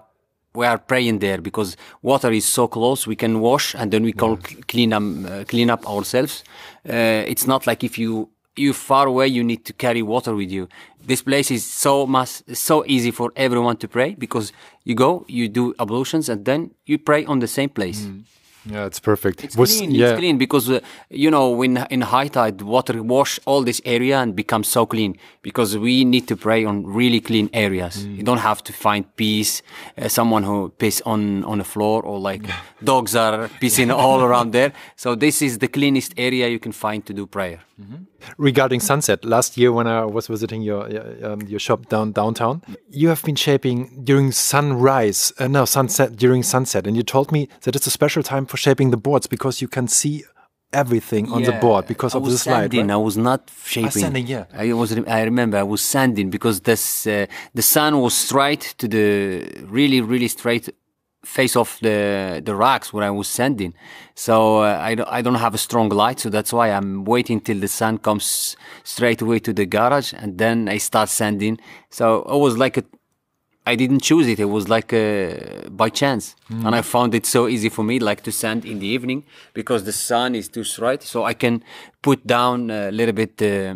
we 0.54 0.66
are 0.66 0.78
praying 0.78 1.20
there 1.20 1.42
because 1.42 1.78
water 2.02 2.32
is 2.32 2.46
so 2.46 2.68
close. 2.68 3.08
We 3.08 3.16
can 3.16 3.40
wash 3.40 3.76
and 3.76 3.92
then 3.92 4.04
we 4.04 4.14
can 4.14 4.32
yeah. 4.32 4.62
clean 4.68 4.94
up 4.94 5.04
uh, 5.04 5.44
clean 5.46 5.70
up 5.70 5.88
ourselves. 5.88 6.44
Uh, 6.88 7.24
it's 7.28 7.48
not 7.48 7.66
like 7.68 7.84
if 7.84 7.98
you 7.98 8.30
you 8.58 8.74
far 8.74 9.08
away, 9.08 9.28
you 9.28 9.44
need 9.44 9.66
to 9.66 9.74
carry 9.74 10.02
water 10.02 10.36
with 10.36 10.50
you. 10.50 10.68
This 11.06 11.22
place 11.22 11.52
is 11.52 11.66
so 11.66 12.08
much, 12.08 12.42
so 12.54 12.84
easy 12.88 13.12
for 13.12 13.32
everyone 13.36 13.78
to 13.78 13.88
pray 13.88 14.16
because 14.16 14.52
you 14.84 14.96
go, 14.96 15.26
you 15.28 15.50
do 15.50 15.76
ablutions, 15.80 16.30
and 16.30 16.46
then 16.46 16.72
you 16.86 16.98
pray 16.98 17.26
on 17.26 17.40
the 17.40 17.48
same 17.48 17.70
place. 17.70 18.02
Mm. 18.02 18.24
Yeah, 18.66 18.86
it's 18.86 19.00
perfect. 19.00 19.44
It's 19.44 19.56
Was, 19.56 19.78
clean. 19.78 19.92
Yeah. 19.92 20.12
It's 20.12 20.20
clean 20.20 20.38
because 20.38 20.70
uh, 20.70 20.80
you 21.10 21.30
know 21.30 21.50
when 21.50 21.78
in 21.90 22.02
high 22.02 22.28
tide 22.28 22.62
water 22.62 23.02
wash 23.04 23.40
all 23.46 23.64
this 23.64 23.82
area 23.86 24.20
and 24.20 24.36
becomes 24.36 24.68
so 24.68 24.86
clean 24.86 25.18
because 25.42 25.78
we 25.78 26.04
need 26.04 26.28
to 26.28 26.36
pray 26.36 26.66
on 26.66 26.86
really 26.86 27.22
clean 27.22 27.50
areas. 27.54 27.98
Mm. 27.98 28.18
You 28.18 28.24
don't 28.24 28.40
have 28.40 28.64
to 28.64 28.74
find 28.74 29.04
peace, 29.16 29.62
uh, 29.98 30.08
someone 30.08 30.44
who 30.44 30.70
piss 30.78 31.02
on 31.06 31.44
on 31.44 31.60
the 31.60 31.64
floor 31.64 32.02
or 32.04 32.20
like 32.20 32.44
dogs 32.84 33.16
are 33.16 33.48
pissing 33.62 33.96
all 34.04 34.22
around 34.22 34.52
there. 34.52 34.74
So 34.96 35.16
this 35.16 35.42
is 35.42 35.60
the 35.60 35.68
cleanest 35.68 36.14
area 36.18 36.48
you 36.48 36.60
can 36.60 36.72
find 36.72 37.06
to 37.06 37.14
do 37.14 37.26
prayer. 37.26 37.60
Mm 37.80 37.86
-hmm. 37.90 38.15
Regarding 38.38 38.80
sunset, 38.80 39.24
last 39.24 39.58
year 39.58 39.72
when 39.72 39.88
I 39.88 40.06
was 40.06 40.28
visiting 40.28 40.62
your 40.62 40.84
um, 41.26 41.42
your 41.42 41.60
shop 41.60 41.88
down 41.90 42.12
downtown, 42.12 42.62
you 42.90 43.10
have 43.10 43.24
been 43.24 43.36
shaping 43.36 44.04
during 44.04 44.32
sunrise, 44.32 45.34
uh, 45.40 45.48
no 45.48 45.66
sunset 45.66 46.16
during 46.16 46.44
sunset, 46.44 46.88
and 46.88 46.96
you 46.96 47.04
told 47.04 47.32
me 47.32 47.48
that 47.62 47.76
it's 47.76 47.88
a 47.88 47.92
special 47.92 48.24
time 48.24 48.46
for 48.46 48.58
shaping 48.58 48.92
the 48.92 48.98
boards 48.98 49.28
because 49.28 49.62
you 49.62 49.68
can 49.68 49.88
see 49.88 50.24
everything 50.74 51.32
on 51.32 51.42
yeah, 51.42 51.52
the 51.52 51.58
board 51.60 51.88
because 51.88 52.14
I 52.14 52.18
of 52.20 52.26
the 52.26 52.38
slide. 52.38 52.54
Sanding. 52.54 52.88
Right? 52.88 52.94
I 52.94 52.98
was 52.98 53.18
not 53.18 53.50
shaping. 53.66 53.88
Ah, 53.88 54.02
sanding, 54.06 54.28
yeah. 54.28 54.46
I 54.54 54.74
was. 54.74 54.98
I 55.20 55.24
remember 55.24 55.58
I 55.58 55.64
was 55.64 55.82
sanding 55.82 56.30
because 56.30 56.62
this 56.62 57.08
uh, 57.08 57.26
the 57.54 57.62
sun 57.62 58.00
was 58.02 58.14
straight 58.14 58.76
to 58.80 58.88
the 58.88 59.64
really 59.78 60.02
really 60.02 60.28
straight 60.28 60.70
face 61.26 61.56
off 61.56 61.80
the 61.80 62.42
the 62.44 62.56
racks 62.56 62.94
where 62.94 63.04
I 63.04 63.10
was 63.10 63.28
sanding. 63.28 63.74
So 64.16 64.60
uh, 64.60 64.78
I, 64.80 64.96
don't, 64.96 65.10
I 65.10 65.22
don't 65.22 65.36
have 65.36 65.54
a 65.54 65.58
strong 65.58 65.90
light, 65.90 66.20
so 66.22 66.30
that's 66.30 66.54
why 66.54 66.70
I'm 66.72 67.04
waiting 67.04 67.42
till 67.42 67.60
the 67.60 67.68
sun 67.68 67.98
comes 67.98 68.56
straight 68.84 69.22
away 69.22 69.40
to 69.40 69.52
the 69.52 69.66
garage, 69.66 70.14
and 70.14 70.38
then 70.38 70.70
I 70.70 70.78
start 70.78 71.10
sanding. 71.10 71.60
So 71.90 72.22
it 72.24 72.38
was 72.38 72.58
like 72.58 72.78
a 72.78 72.84
I 73.68 73.76
didn't 73.76 74.02
choose 74.02 74.28
it. 74.28 74.40
It 74.40 74.46
was 74.46 74.70
like 74.70 74.94
a, 74.94 75.68
by 75.72 75.90
chance, 75.90 76.36
mm. 76.52 76.66
and 76.66 76.76
I 76.76 76.82
found 76.82 77.16
it 77.16 77.26
so 77.26 77.48
easy 77.48 77.70
for 77.70 77.84
me, 77.84 77.98
like 78.00 78.22
to 78.22 78.32
sand 78.32 78.64
in 78.64 78.78
the 78.80 78.86
evening 78.86 79.24
because 79.54 79.86
the 79.86 79.92
sun 79.92 80.36
is 80.36 80.48
too 80.48 80.64
straight. 80.64 81.02
So 81.02 81.24
I 81.24 81.34
can 81.34 81.64
put 82.04 82.26
down 82.28 82.70
a 82.70 82.92
little 82.92 83.14
bit 83.14 83.42
uh, 83.42 83.74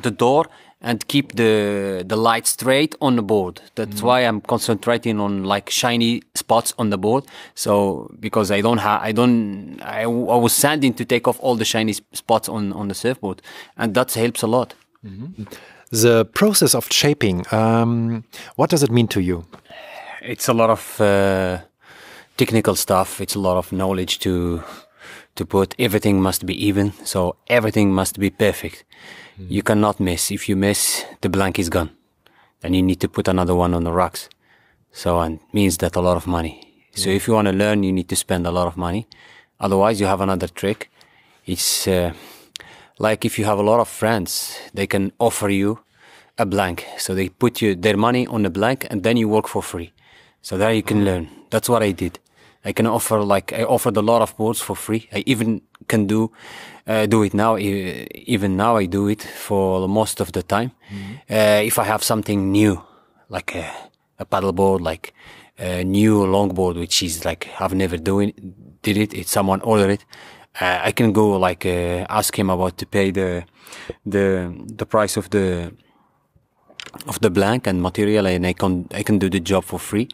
the 0.00 0.12
door 0.12 0.46
and 0.82 1.06
keep 1.06 1.36
the 1.36 2.04
the 2.06 2.16
light 2.16 2.46
straight 2.46 2.94
on 3.00 3.16
the 3.16 3.22
board. 3.22 3.60
That's 3.76 4.00
mm. 4.00 4.02
why 4.02 4.20
I'm 4.20 4.40
concentrating 4.40 5.20
on 5.20 5.44
like 5.44 5.70
shiny 5.70 6.22
spots 6.34 6.74
on 6.78 6.90
the 6.90 6.98
board. 6.98 7.24
So 7.54 8.10
because 8.20 8.50
I 8.50 8.60
don't 8.60 8.78
have, 8.78 9.00
I 9.00 9.12
don't, 9.12 9.80
I, 9.80 10.02
I 10.02 10.06
was 10.06 10.52
sanding 10.52 10.94
to 10.94 11.04
take 11.04 11.28
off 11.28 11.38
all 11.40 11.54
the 11.54 11.64
shiny 11.64 11.94
spots 12.12 12.48
on 12.48 12.72
on 12.72 12.88
the 12.88 12.94
surfboard, 12.94 13.40
and 13.76 13.94
that 13.94 14.12
helps 14.14 14.42
a 14.42 14.46
lot. 14.46 14.74
Mm 15.04 15.34
-hmm. 15.36 15.46
The 15.90 16.24
process 16.24 16.74
of 16.74 16.86
shaping, 16.90 17.44
um, 17.52 18.24
what 18.56 18.70
does 18.70 18.82
it 18.82 18.90
mean 18.90 19.06
to 19.06 19.20
you? 19.20 19.44
It's 20.22 20.48
a 20.48 20.52
lot 20.52 20.70
of 20.70 21.00
uh, 21.00 21.58
technical 22.36 22.76
stuff. 22.76 23.20
It's 23.20 23.36
a 23.36 23.40
lot 23.40 23.56
of 23.56 23.68
knowledge 23.68 24.18
to 24.18 24.62
to 25.34 25.44
put. 25.44 25.74
Everything 25.78 26.22
must 26.22 26.44
be 26.44 26.68
even, 26.68 26.92
so 27.04 27.36
everything 27.46 27.94
must 27.94 28.18
be 28.18 28.30
perfect. 28.30 28.84
You 29.48 29.62
cannot 29.62 30.00
miss. 30.00 30.30
If 30.30 30.48
you 30.48 30.56
miss, 30.56 31.04
the 31.20 31.28
blank 31.28 31.58
is 31.58 31.68
gone. 31.68 31.90
Then 32.60 32.74
you 32.74 32.82
need 32.82 33.00
to 33.00 33.08
put 33.08 33.28
another 33.28 33.54
one 33.54 33.74
on 33.74 33.84
the 33.84 33.92
rocks. 33.92 34.28
So 34.92 35.20
it 35.22 35.40
means 35.52 35.78
that 35.78 35.96
a 35.96 36.00
lot 36.00 36.16
of 36.16 36.26
money. 36.26 36.68
So 36.94 37.08
if 37.08 37.26
you 37.26 37.34
want 37.34 37.48
to 37.48 37.52
learn, 37.52 37.82
you 37.82 37.92
need 37.92 38.08
to 38.10 38.16
spend 38.16 38.46
a 38.46 38.50
lot 38.50 38.66
of 38.66 38.76
money. 38.76 39.06
Otherwise, 39.58 40.00
you 40.00 40.06
have 40.06 40.20
another 40.20 40.46
trick. 40.48 40.90
It's 41.46 41.88
uh, 41.88 42.12
like 42.98 43.24
if 43.24 43.38
you 43.38 43.44
have 43.46 43.58
a 43.58 43.62
lot 43.62 43.80
of 43.80 43.88
friends, 43.88 44.58
they 44.74 44.86
can 44.86 45.12
offer 45.18 45.48
you 45.48 45.80
a 46.38 46.44
blank. 46.44 46.86
So 46.98 47.14
they 47.14 47.30
put 47.30 47.62
you 47.62 47.74
their 47.74 47.96
money 47.96 48.26
on 48.26 48.42
the 48.42 48.50
blank, 48.50 48.86
and 48.90 49.02
then 49.02 49.16
you 49.16 49.28
work 49.28 49.48
for 49.48 49.62
free. 49.62 49.92
So 50.42 50.58
there 50.58 50.72
you 50.72 50.82
can 50.82 51.00
mm. 51.00 51.04
learn. 51.04 51.28
That's 51.50 51.68
what 51.68 51.82
I 51.82 51.92
did. 51.92 52.18
I 52.64 52.72
can 52.72 52.86
offer 52.86 53.22
like 53.22 53.52
I 53.52 53.64
offered 53.64 53.96
a 53.96 54.02
lot 54.02 54.22
of 54.22 54.36
boards 54.36 54.60
for 54.60 54.76
free. 54.76 55.08
I 55.12 55.24
even 55.26 55.62
can 55.92 56.06
do 56.06 56.20
uh, 56.86 57.06
do 57.06 57.22
it 57.26 57.34
now. 57.34 57.52
Even 58.34 58.56
now, 58.56 58.72
I 58.82 58.86
do 58.86 59.08
it 59.08 59.22
for 59.22 59.88
most 59.88 60.20
of 60.20 60.28
the 60.32 60.42
time. 60.42 60.70
Mm-hmm. 60.90 61.12
Uh, 61.36 61.70
if 61.70 61.78
I 61.78 61.84
have 61.84 62.02
something 62.02 62.40
new, 62.50 62.74
like 63.28 63.54
a, 63.54 63.66
a 64.18 64.24
paddleboard, 64.24 64.80
like 64.80 65.14
a 65.58 65.84
new 65.84 66.14
longboard, 66.34 66.76
which 66.82 67.02
is 67.02 67.24
like 67.24 67.48
I've 67.60 67.74
never 67.74 67.98
doing 67.98 68.32
did 68.82 68.96
it. 68.96 69.14
It's 69.14 69.30
someone 69.30 69.60
ordered 69.62 69.90
it. 69.90 70.04
Uh, 70.60 70.88
I 70.88 70.92
can 70.92 71.12
go 71.12 71.38
like 71.38 71.64
uh, 71.66 72.18
ask 72.18 72.38
him 72.38 72.50
about 72.50 72.76
to 72.78 72.86
pay 72.86 73.12
the 73.12 73.44
the 74.14 74.26
the 74.78 74.86
price 74.86 75.16
of 75.20 75.28
the 75.30 75.72
of 77.06 77.18
the 77.20 77.30
blank 77.30 77.66
and 77.66 77.80
material 77.80 78.26
and 78.26 78.46
I 78.46 78.52
can 78.52 78.86
I 79.00 79.02
can 79.02 79.18
do 79.18 79.28
the 79.28 79.40
job 79.40 79.64
for 79.64 79.78
free. 79.78 80.08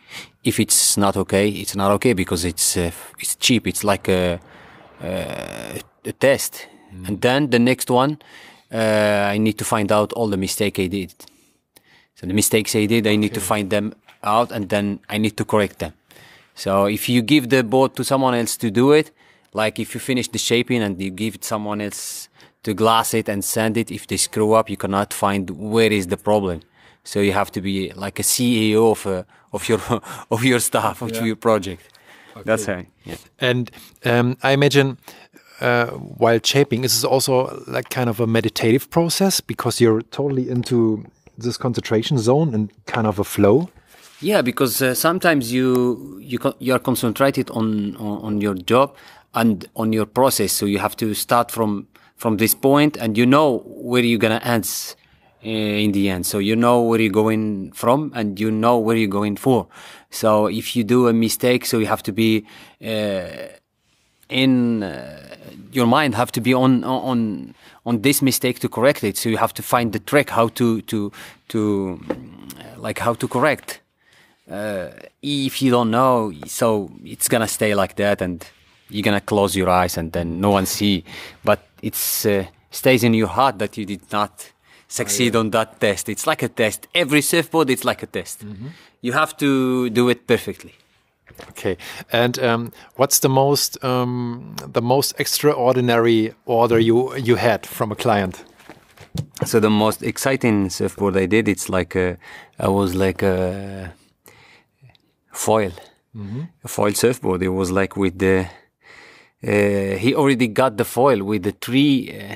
If 0.44 0.60
it's 0.60 0.96
not 0.96 1.16
okay, 1.16 1.48
it's 1.48 1.74
not 1.74 1.90
okay 1.96 2.14
because 2.14 2.44
it's 2.44 2.76
uh, 2.76 2.90
it's 3.18 3.36
cheap. 3.36 3.66
It's 3.66 3.82
like 3.82 4.08
a, 4.08 4.38
a, 5.00 5.80
a 6.04 6.12
test, 6.12 6.66
mm. 6.94 7.08
and 7.08 7.20
then 7.20 7.50
the 7.50 7.58
next 7.58 7.90
one 7.90 8.18
uh, 8.72 9.28
I 9.32 9.38
need 9.38 9.58
to 9.58 9.64
find 9.64 9.90
out 9.90 10.12
all 10.12 10.28
the 10.28 10.36
mistakes 10.36 10.78
I 10.78 10.86
did. 10.86 11.14
So 12.14 12.26
the 12.26 12.34
mistakes 12.34 12.74
I 12.74 12.86
did, 12.86 13.06
I 13.06 13.16
need 13.16 13.30
okay. 13.30 13.34
to 13.34 13.40
find 13.40 13.70
them 13.70 13.94
out 14.22 14.50
and 14.50 14.68
then 14.68 15.00
I 15.08 15.18
need 15.18 15.36
to 15.36 15.44
correct 15.44 15.78
them. 15.78 15.94
So 16.54 16.86
if 16.86 17.08
you 17.08 17.22
give 17.22 17.48
the 17.48 17.62
board 17.62 17.94
to 17.96 18.04
someone 18.04 18.34
else 18.34 18.56
to 18.58 18.70
do 18.70 18.92
it, 18.92 19.12
like 19.54 19.78
if 19.78 19.94
you 19.94 20.00
finish 20.00 20.28
the 20.28 20.38
shaping 20.38 20.82
and 20.82 21.00
you 21.00 21.10
give 21.10 21.36
it 21.36 21.44
someone 21.44 21.80
else 21.80 22.28
to 22.64 22.74
glass 22.74 23.14
it 23.14 23.28
and 23.28 23.44
sand 23.44 23.76
it, 23.76 23.90
if 23.90 24.06
they 24.06 24.16
screw 24.16 24.52
up, 24.52 24.68
you 24.68 24.76
cannot 24.76 25.14
find 25.14 25.48
where 25.50 25.92
is 25.92 26.08
the 26.08 26.16
problem. 26.16 26.60
So 27.04 27.20
you 27.20 27.32
have 27.32 27.50
to 27.52 27.60
be 27.60 27.92
like 27.92 28.18
a 28.18 28.22
CEO 28.22 28.90
of 28.90 29.06
a, 29.06 29.24
of 29.52 29.68
your 29.68 29.80
of 30.30 30.44
your 30.44 30.60
staff 30.60 31.00
of 31.00 31.12
yeah. 31.12 31.24
your 31.24 31.36
project. 31.36 31.88
Okay. 32.38 32.44
That's 32.44 32.66
how. 32.66 32.84
Yeah. 33.04 33.16
And 33.40 33.70
um, 34.04 34.36
I 34.42 34.52
imagine 34.52 34.98
uh, 35.60 35.86
while 35.88 36.40
shaping, 36.42 36.82
this 36.82 36.96
is 36.96 37.04
also 37.04 37.62
like 37.66 37.90
kind 37.90 38.08
of 38.08 38.20
a 38.20 38.26
meditative 38.26 38.90
process 38.90 39.40
because 39.40 39.80
you're 39.80 40.02
totally 40.02 40.48
into 40.48 41.04
this 41.36 41.56
concentration 41.56 42.18
zone 42.18 42.54
and 42.54 42.72
kind 42.86 43.06
of 43.06 43.18
a 43.18 43.24
flow. 43.24 43.68
Yeah, 44.20 44.42
because 44.42 44.82
uh, 44.82 44.94
sometimes 44.94 45.52
you 45.52 46.18
you 46.20 46.38
you 46.58 46.74
are 46.74 46.80
concentrated 46.80 47.50
on, 47.50 47.96
on, 47.96 48.18
on 48.22 48.40
your 48.40 48.54
job 48.54 48.96
and 49.34 49.68
on 49.76 49.92
your 49.92 50.06
process, 50.06 50.52
so 50.52 50.66
you 50.66 50.78
have 50.78 50.96
to 50.96 51.14
start 51.14 51.50
from 51.50 51.86
from 52.16 52.36
this 52.38 52.52
point, 52.54 52.96
and 52.96 53.16
you 53.16 53.24
know 53.24 53.58
where 53.64 54.02
you're 54.02 54.18
gonna 54.18 54.40
end 54.42 54.96
Eh, 55.40 55.84
in 55.84 55.92
the 55.92 56.10
end. 56.10 56.26
So 56.26 56.40
you 56.40 56.56
know 56.56 56.82
where 56.82 57.00
you're 57.00 57.12
going 57.12 57.70
from 57.70 58.10
and 58.16 58.40
you 58.40 58.50
know 58.50 58.76
where 58.76 58.96
you're 58.96 59.06
going 59.06 59.36
for. 59.36 59.68
So 60.10 60.46
if 60.46 60.74
you 60.74 60.84
do 60.84 61.08
a 61.08 61.12
mistake, 61.12 61.66
so 61.66 61.78
you 61.78 61.86
have 61.86 62.02
to 62.04 62.12
be 62.12 62.46
uh, 62.84 63.48
in 64.28 64.82
uh, 64.82 65.36
your 65.72 65.86
mind 65.86 66.14
have 66.14 66.32
to 66.32 66.40
be 66.40 66.54
on 66.54 66.84
on 66.84 67.54
on 67.84 68.02
this 68.02 68.22
mistake 68.22 68.58
to 68.60 68.68
correct 68.68 69.04
it. 69.04 69.16
So 69.16 69.28
you 69.28 69.36
have 69.36 69.54
to 69.54 69.62
find 69.62 69.92
the 69.92 69.98
trick 69.98 70.30
how 70.30 70.48
to 70.48 70.80
to 70.82 71.12
to 71.48 72.00
like 72.76 72.98
how 72.98 73.14
to 73.14 73.28
correct. 73.28 73.80
Uh, 74.50 74.88
if 75.22 75.60
you 75.60 75.70
don't 75.70 75.90
know, 75.90 76.32
so 76.46 76.90
it's 77.04 77.28
gonna 77.28 77.48
stay 77.48 77.74
like 77.74 77.96
that, 77.96 78.22
and 78.22 78.46
you're 78.88 79.02
gonna 79.02 79.20
close 79.20 79.54
your 79.54 79.68
eyes, 79.68 79.98
and 79.98 80.12
then 80.12 80.40
no 80.40 80.50
one 80.50 80.64
see. 80.64 81.04
But 81.44 81.60
it's 81.82 82.26
stays 82.70 83.02
in 83.04 83.14
your 83.14 83.28
heart 83.28 83.58
that 83.58 83.76
you 83.76 83.84
did 83.84 84.10
not 84.12 84.52
succeed 84.88 85.36
oh, 85.36 85.38
yeah. 85.38 85.40
on 85.40 85.50
that 85.50 85.80
test. 85.80 86.08
It's 86.08 86.26
like 86.26 86.42
a 86.42 86.48
test. 86.48 86.86
Every 86.94 87.20
surfboard, 87.22 87.70
it's 87.70 87.84
like 87.84 88.02
a 88.02 88.06
test. 88.06 88.42
Mm 88.42 88.56
-hmm. 88.56 88.70
You 89.00 89.12
have 89.12 89.36
to 89.36 89.90
do 89.90 90.08
it 90.08 90.26
perfectly. 90.26 90.74
Okay, 91.50 91.76
and 92.12 92.38
um, 92.40 92.72
what's 92.96 93.20
the 93.20 93.28
most 93.28 93.82
um, 93.84 94.56
the 94.72 94.82
most 94.82 95.14
extraordinary 95.20 96.34
order 96.46 96.78
you 96.80 97.14
you 97.16 97.36
had 97.36 97.66
from 97.66 97.92
a 97.92 97.94
client? 97.94 98.44
So 99.44 99.60
the 99.60 99.70
most 99.70 100.02
exciting 100.02 100.70
surfboard 100.70 101.16
I 101.16 101.26
did, 101.26 101.48
it's 101.48 101.68
like 101.68 101.94
a, 101.94 102.18
I 102.58 102.68
was 102.68 102.94
like 102.94 103.22
a 103.22 103.92
foil, 105.32 105.72
mm 106.14 106.28
-hmm. 106.28 106.48
a 106.64 106.68
foil 106.68 106.94
surfboard. 106.94 107.42
It 107.42 107.52
was 107.52 107.70
like 107.70 108.00
with 108.00 108.18
the 108.18 108.46
uh, 109.42 109.98
he 109.98 110.14
already 110.14 110.48
got 110.48 110.76
the 110.76 110.84
foil 110.84 111.22
with 111.22 111.42
the 111.42 111.52
three 111.52 112.10
uh, 112.10 112.34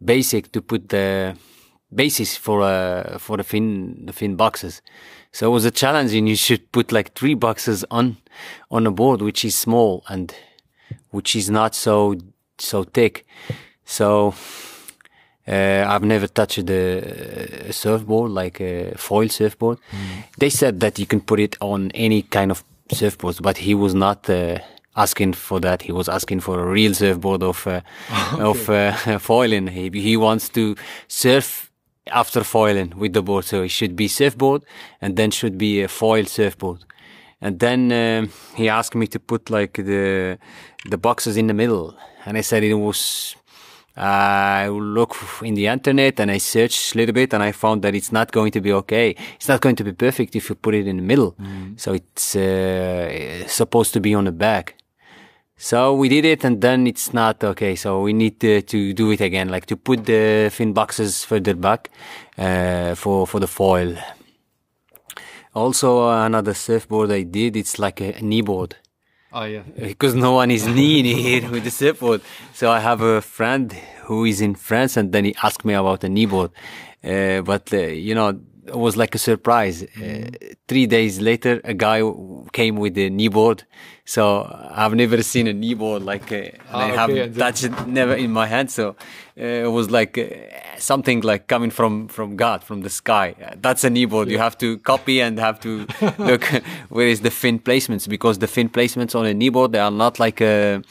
basic 0.00 0.50
to 0.52 0.60
put 0.60 0.88
the 0.88 1.36
basis 1.90 2.36
for 2.36 2.62
uh, 2.62 3.18
for 3.18 3.36
the 3.36 3.44
fin 3.44 4.06
the 4.06 4.12
fin 4.12 4.36
boxes. 4.36 4.82
So 5.32 5.46
it 5.48 5.52
was 5.52 5.64
a 5.64 5.70
challenge, 5.70 6.14
and 6.14 6.28
you 6.28 6.36
should 6.36 6.70
put 6.72 6.92
like 6.92 7.14
three 7.14 7.34
boxes 7.34 7.84
on 7.90 8.16
on 8.70 8.86
a 8.86 8.90
board 8.90 9.22
which 9.22 9.44
is 9.44 9.54
small 9.54 10.02
and 10.08 10.34
which 11.10 11.36
is 11.36 11.48
not 11.50 11.74
so 11.74 12.16
so 12.58 12.84
thick. 12.84 13.26
So 13.84 14.34
Uh, 15.48 15.82
I've 15.88 16.04
never 16.04 16.26
touched 16.26 16.68
a, 16.68 17.68
a, 17.68 17.72
surfboard, 17.72 18.32
like 18.32 18.60
a 18.60 18.92
foil 18.98 19.30
surfboard. 19.30 19.78
Mm. 19.90 20.24
They 20.36 20.50
said 20.50 20.80
that 20.80 20.98
you 20.98 21.06
can 21.06 21.22
put 21.22 21.40
it 21.40 21.56
on 21.62 21.90
any 21.92 22.20
kind 22.22 22.50
of 22.50 22.62
surfboards, 22.90 23.40
but 23.40 23.56
he 23.56 23.74
was 23.74 23.94
not 23.94 24.28
uh, 24.28 24.58
asking 24.94 25.32
for 25.32 25.58
that. 25.60 25.82
He 25.82 25.92
was 25.92 26.06
asking 26.06 26.40
for 26.40 26.60
a 26.60 26.66
real 26.66 26.92
surfboard 26.92 27.42
of 27.42 27.66
uh, 27.66 27.80
okay. 28.34 28.42
of 28.42 28.68
uh, 28.68 29.18
foiling. 29.18 29.68
He 29.68 29.88
he 29.88 30.18
wants 30.18 30.50
to 30.50 30.76
surf 31.06 31.67
after 32.10 32.44
foiling 32.44 32.92
with 32.96 33.12
the 33.12 33.22
board, 33.22 33.44
so 33.44 33.62
it 33.62 33.70
should 33.70 33.96
be 33.96 34.08
surfboard 34.08 34.64
and 35.00 35.16
then 35.16 35.30
should 35.30 35.58
be 35.58 35.82
a 35.82 35.88
foil 35.88 36.24
surfboard. 36.24 36.84
And 37.40 37.58
then 37.60 37.92
um, 37.92 38.30
he 38.56 38.68
asked 38.68 38.94
me 38.94 39.06
to 39.08 39.20
put 39.20 39.50
like 39.50 39.74
the 39.74 40.38
the 40.88 40.98
boxes 40.98 41.36
in 41.36 41.46
the 41.46 41.54
middle, 41.54 41.96
and 42.24 42.36
I 42.36 42.42
said 42.42 42.62
it 42.64 42.74
was. 42.74 43.36
I 44.00 44.68
look 44.68 45.16
in 45.42 45.54
the 45.54 45.66
internet 45.66 46.20
and 46.20 46.30
I 46.30 46.38
searched 46.38 46.94
a 46.94 46.98
little 46.98 47.12
bit 47.12 47.34
and 47.34 47.42
I 47.42 47.50
found 47.50 47.82
that 47.82 47.96
it's 47.96 48.12
not 48.12 48.30
going 48.30 48.52
to 48.52 48.60
be 48.60 48.72
okay. 48.72 49.16
It's 49.34 49.48
not 49.48 49.60
going 49.60 49.74
to 49.74 49.82
be 49.82 49.92
perfect 49.92 50.36
if 50.36 50.48
you 50.48 50.54
put 50.54 50.76
it 50.76 50.86
in 50.86 50.98
the 50.98 51.02
middle. 51.02 51.32
Mm. 51.32 51.80
So 51.80 51.94
it's 51.94 52.36
uh, 52.36 53.48
supposed 53.48 53.92
to 53.94 54.00
be 54.00 54.14
on 54.14 54.26
the 54.26 54.30
back. 54.30 54.77
So 55.60 55.92
we 55.92 56.08
did 56.08 56.24
it 56.24 56.44
and 56.44 56.60
then 56.60 56.86
it's 56.86 57.12
not 57.12 57.42
okay. 57.42 57.74
So 57.74 58.00
we 58.00 58.12
need 58.12 58.38
to, 58.40 58.62
to 58.62 58.92
do 58.94 59.10
it 59.10 59.20
again, 59.20 59.48
like 59.48 59.66
to 59.66 59.76
put 59.76 60.06
the 60.06 60.50
fin 60.52 60.72
boxes 60.72 61.24
further 61.24 61.54
back 61.54 61.90
uh, 62.38 62.94
for, 62.94 63.26
for 63.26 63.40
the 63.40 63.48
foil. 63.48 63.96
Also, 65.54 66.08
another 66.10 66.54
surfboard 66.54 67.10
I 67.10 67.24
did, 67.24 67.56
it's 67.56 67.80
like 67.80 68.00
a, 68.00 68.14
a 68.14 68.22
knee 68.22 68.42
board. 68.42 68.76
Oh 69.32 69.42
yeah. 69.42 69.62
Because 69.76 70.14
no 70.14 70.32
one 70.32 70.52
is 70.52 70.64
kneeing 70.76 71.04
here 71.04 71.50
with 71.50 71.64
the 71.64 71.72
surfboard. 71.72 72.20
So 72.54 72.70
I 72.70 72.78
have 72.78 73.00
a 73.00 73.20
friend 73.20 73.72
who 74.02 74.24
is 74.24 74.40
in 74.40 74.54
France 74.54 74.96
and 74.96 75.10
then 75.10 75.24
he 75.24 75.34
asked 75.42 75.64
me 75.64 75.74
about 75.74 76.00
the 76.00 76.08
knee 76.08 76.26
board. 76.26 76.52
Uh, 77.02 77.40
but, 77.42 77.72
uh, 77.74 77.78
you 77.78 78.14
know, 78.14 78.40
it 78.64 78.76
was 78.76 78.96
like 78.96 79.14
a 79.16 79.18
surprise. 79.18 79.82
Uh, 79.82 80.30
three 80.68 80.86
days 80.86 81.20
later, 81.20 81.60
a 81.64 81.74
guy 81.74 82.00
came 82.58 82.76
with 82.84 82.96
a 82.98 83.08
kneeboard. 83.18 83.58
So 84.04 84.22
I've 84.80 84.94
never 84.94 85.22
seen 85.22 85.46
a 85.48 85.56
kneeboard 85.62 86.02
like, 86.12 86.32
uh, 86.32 86.72
ah, 86.72 86.78
I 86.78 86.84
okay, 86.92 87.18
have 87.18 87.36
touched 87.36 87.64
it 87.64 87.74
never 87.86 88.14
in 88.24 88.30
my 88.40 88.46
hand. 88.54 88.70
So 88.70 88.84
uh, 88.90 89.66
it 89.66 89.72
was 89.78 89.86
like 89.98 90.18
uh, 90.18 90.26
something 90.78 91.20
like 91.30 91.42
coming 91.46 91.72
from 91.78 92.08
from 92.08 92.36
God, 92.36 92.58
from 92.68 92.78
the 92.86 92.90
sky. 92.90 93.26
that's 93.64 93.84
a 93.84 93.90
kneeboard. 93.90 94.26
Yeah. 94.26 94.32
You 94.32 94.38
have 94.46 94.56
to 94.64 94.68
copy 94.92 95.16
and 95.24 95.38
have 95.38 95.58
to 95.66 95.70
look 96.30 96.44
where 96.96 97.08
is 97.14 97.20
the 97.20 97.30
fin 97.30 97.58
placements 97.68 98.08
because 98.08 98.38
the 98.38 98.50
fin 98.56 98.68
placements 98.68 99.14
on 99.14 99.24
a 99.26 99.34
kneeboard 99.40 99.70
they 99.72 99.82
are 99.88 99.96
not 100.04 100.18
like 100.18 100.40
a. 100.40 100.82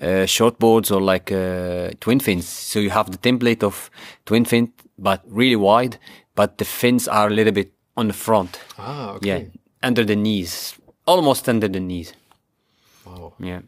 Uh, 0.00 0.26
short 0.26 0.60
boards 0.60 0.92
or 0.92 1.00
like 1.14 1.32
uh, 1.32 1.90
twin 1.98 2.20
fins. 2.20 2.46
So 2.46 2.78
you 2.78 2.90
have 2.90 3.10
the 3.10 3.18
template 3.18 3.64
of 3.64 3.90
twin 4.26 4.44
fin, 4.44 4.72
but 4.96 5.20
really 5.26 5.56
wide 5.56 5.98
but 6.38 6.58
the 6.58 6.64
fins 6.64 7.08
are 7.08 7.26
a 7.26 7.34
little 7.34 7.52
bit 7.52 7.72
on 7.96 8.06
the 8.06 8.14
front. 8.14 8.60
Ah, 8.78 9.14
okay. 9.14 9.28
Yeah, 9.28 9.40
under 9.82 10.04
the 10.04 10.14
knees, 10.14 10.77
almost 11.08 11.48
under 11.48 11.68
the 11.68 11.80
knees. 11.80 12.12
Wow. 13.06 13.32
Yeah. 13.40 13.60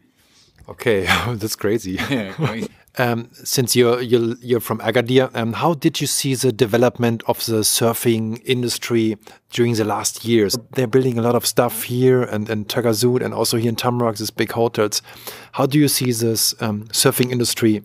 Okay, 0.69 1.05
that's 1.27 1.55
crazy. 1.55 1.99
um, 2.97 3.29
since 3.33 3.75
you're 3.75 3.99
you're 4.01 4.35
you're 4.41 4.59
from 4.59 4.79
Agadir, 4.79 5.35
um, 5.35 5.53
how 5.53 5.73
did 5.73 5.99
you 5.99 6.07
see 6.07 6.35
the 6.35 6.51
development 6.51 7.23
of 7.25 7.43
the 7.47 7.63
surfing 7.63 8.41
industry 8.45 9.17
during 9.49 9.73
the 9.73 9.83
last 9.83 10.23
years? 10.23 10.55
They're 10.75 10.87
building 10.87 11.17
a 11.17 11.21
lot 11.21 11.35
of 11.35 11.45
stuff 11.45 11.83
here 11.83 12.21
and 12.23 12.49
in 12.49 12.65
Taghazout 12.65 13.21
and 13.25 13.33
also 13.33 13.57
here 13.57 13.69
in 13.69 13.75
Tamraght, 13.75 14.17
these 14.17 14.29
big 14.29 14.51
hotels. 14.51 15.01
How 15.53 15.65
do 15.65 15.79
you 15.79 15.87
see 15.87 16.11
this 16.11 16.53
um, 16.61 16.85
surfing 16.89 17.31
industry 17.31 17.83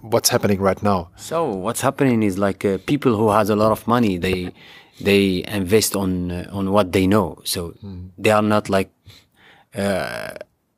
what's 0.00 0.28
happening 0.28 0.60
right 0.60 0.82
now? 0.82 1.10
So 1.16 1.50
what's 1.50 1.80
happening 1.80 2.22
is 2.22 2.38
like 2.38 2.64
uh, 2.64 2.78
people 2.86 3.16
who 3.16 3.30
has 3.30 3.50
a 3.50 3.56
lot 3.56 3.72
of 3.72 3.86
money, 3.88 4.18
they 4.18 4.52
they 5.00 5.44
invest 5.46 5.96
on 5.96 6.30
uh, 6.30 6.48
on 6.52 6.70
what 6.70 6.92
they 6.92 7.06
know. 7.06 7.38
So 7.44 7.74
mm. 7.84 8.10
they 8.18 8.30
are 8.30 8.42
not 8.42 8.68
like 8.68 8.90
uh, 9.74 10.30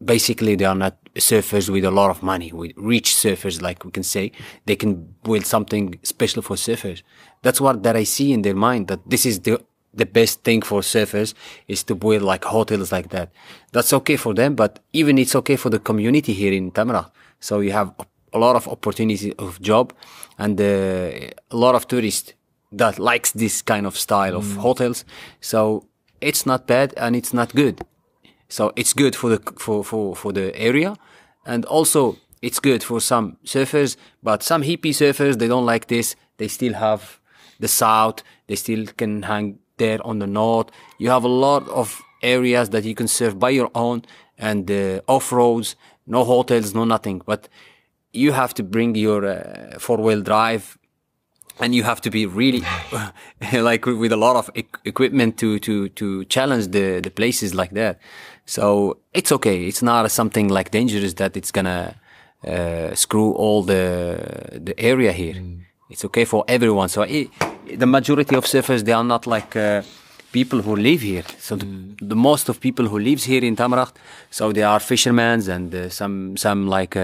basically 0.05 0.57
they 0.57 0.64
are 0.64 0.74
not 0.74 0.96
surfers 1.14 1.68
with 1.68 1.85
a 1.85 1.90
lot 1.90 2.11
of 2.11 2.22
money, 2.22 2.52
with 2.52 2.72
rich 2.76 3.14
surfers, 3.14 3.62
like 3.62 3.85
we 3.85 3.90
can 3.90 4.02
say. 4.02 4.33
They 4.66 4.76
can 4.76 5.14
build 5.22 5.46
something 5.46 5.98
special 6.02 6.42
for 6.42 6.57
surfers. 6.57 7.02
That's 7.42 7.61
what 7.61 7.83
that 7.83 7.96
I 7.96 8.05
see 8.05 8.33
in 8.33 8.42
their 8.42 8.55
mind 8.55 8.88
that 8.88 9.00
this 9.09 9.26
is 9.26 9.40
the 9.40 9.62
the 9.94 10.07
best 10.07 10.44
thing 10.44 10.61
for 10.61 10.83
surfers 10.83 11.33
is 11.68 11.83
to 11.85 11.94
build 11.94 12.22
like 12.22 12.44
hotels 12.44 12.92
like 12.92 13.09
that. 13.11 13.31
That's 13.72 13.92
okay 13.94 14.16
for 14.16 14.35
them, 14.35 14.55
but 14.55 14.81
even 14.92 15.16
it's 15.18 15.35
okay 15.35 15.57
for 15.57 15.70
the 15.70 15.79
community 15.79 16.35
here 16.35 16.52
in 16.52 16.70
Tamraght. 16.70 17.11
So 17.40 17.61
you 17.61 17.72
have 17.72 17.94
a 18.33 18.38
lot 18.38 18.57
of 18.57 18.68
opportunity 18.68 19.33
of 19.38 19.61
job 19.62 19.94
and 20.38 20.61
uh, 20.61 20.64
a 20.64 21.57
lot 21.57 21.74
of 21.74 21.88
tourists 21.88 22.35
that 22.72 22.98
likes 22.98 23.33
this 23.33 23.62
kind 23.62 23.87
of 23.87 23.96
style 23.96 24.33
mm. 24.33 24.37
of 24.37 24.57
hotels. 24.57 25.05
So 25.40 25.87
it's 26.20 26.46
not 26.46 26.66
bad 26.66 26.94
and 26.96 27.14
it's 27.16 27.33
not 27.33 27.55
good. 27.55 27.85
So 28.48 28.72
it's 28.76 28.92
good 28.92 29.16
for 29.16 29.31
the 29.31 29.52
for 29.59 29.85
for 29.85 30.14
for 30.14 30.33
the 30.33 30.57
area, 30.57 30.96
and 31.44 31.64
also 31.64 32.16
it's 32.42 32.61
good 32.61 32.83
for 32.83 33.00
some 33.00 33.38
surfers. 33.44 33.96
But 34.22 34.42
some 34.42 34.62
hippie 34.62 34.94
surfers 34.94 35.38
they 35.38 35.48
don't 35.48 35.66
like 35.66 35.88
this. 35.88 36.14
They 36.37 36.48
still 36.48 36.74
have 36.74 37.18
the 37.59 37.68
south. 37.68 38.22
They 38.46 38.57
still 38.57 38.87
can 38.96 39.22
hang 39.22 39.59
there 39.79 39.98
on 40.07 40.20
the 40.20 40.26
north. 40.26 40.70
You 40.98 41.11
have 41.11 41.24
a 41.24 41.29
lot 41.29 41.68
of 41.68 42.00
areas 42.22 42.70
that 42.70 42.85
you 42.85 42.94
can 42.94 43.09
surf 43.09 43.38
by 43.38 43.50
your 43.50 43.70
own 43.74 44.02
and 44.38 44.70
uh, 44.70 45.00
off 45.09 45.33
roads. 45.33 45.74
No 46.07 46.24
hotels, 46.24 46.72
no 46.72 46.85
nothing. 46.85 47.22
But 47.26 47.48
you 48.12 48.33
have 48.33 48.55
to 48.55 48.62
bring 48.62 48.94
your 48.94 49.26
uh, 49.26 49.79
four 49.79 49.98
wheel 49.98 50.22
drive 50.22 50.79
and 51.60 51.74
you 51.74 51.82
have 51.82 52.00
to 52.02 52.10
be 52.10 52.26
really 52.26 52.62
like 53.52 53.86
with 53.86 54.12
a 54.12 54.16
lot 54.16 54.36
of 54.36 54.50
e 54.54 54.64
equipment 54.84 55.38
to 55.38 55.58
to 55.58 55.88
to 55.90 56.24
challenge 56.24 56.68
the 56.68 57.00
the 57.00 57.10
places 57.10 57.54
like 57.54 57.72
that. 57.74 57.98
So 58.46 58.98
it's 59.12 59.32
okay. 59.32 59.66
It's 59.66 59.82
not 59.82 60.10
something 60.10 60.48
like 60.48 60.70
dangerous 60.70 61.14
that 61.14 61.36
it's 61.36 61.50
gonna 61.50 61.94
uh, 62.46 62.94
screw 62.94 63.32
all 63.32 63.62
the 63.62 64.18
the 64.64 64.74
area 64.78 65.12
here. 65.12 65.34
Mm. 65.34 65.60
it's 65.88 66.04
okay 66.04 66.24
for 66.24 66.44
everyone. 66.48 66.88
So 66.88 67.02
it, 67.02 67.30
the 67.78 67.86
majority 67.86 68.34
of 68.36 68.44
surfers 68.44 68.84
they 68.84 68.92
are 68.92 69.04
not 69.04 69.26
like 69.26 69.56
uh, 69.56 69.82
people 70.32 70.60
who 70.60 70.76
live 70.76 71.00
here. 71.00 71.24
So 71.38 71.56
the, 71.56 71.66
mm. 71.66 71.96
the, 72.00 72.16
most 72.16 72.48
of 72.48 72.60
people 72.60 72.86
who 72.88 72.98
lives 72.98 73.24
here 73.24 73.44
in 73.44 73.56
Tamraght 73.56 73.92
so 74.30 74.52
they 74.52 74.62
are 74.62 74.80
fishermen 74.80 75.48
and 75.48 75.74
uh, 75.74 75.88
some 75.88 76.36
some 76.36 76.66
like 76.66 76.96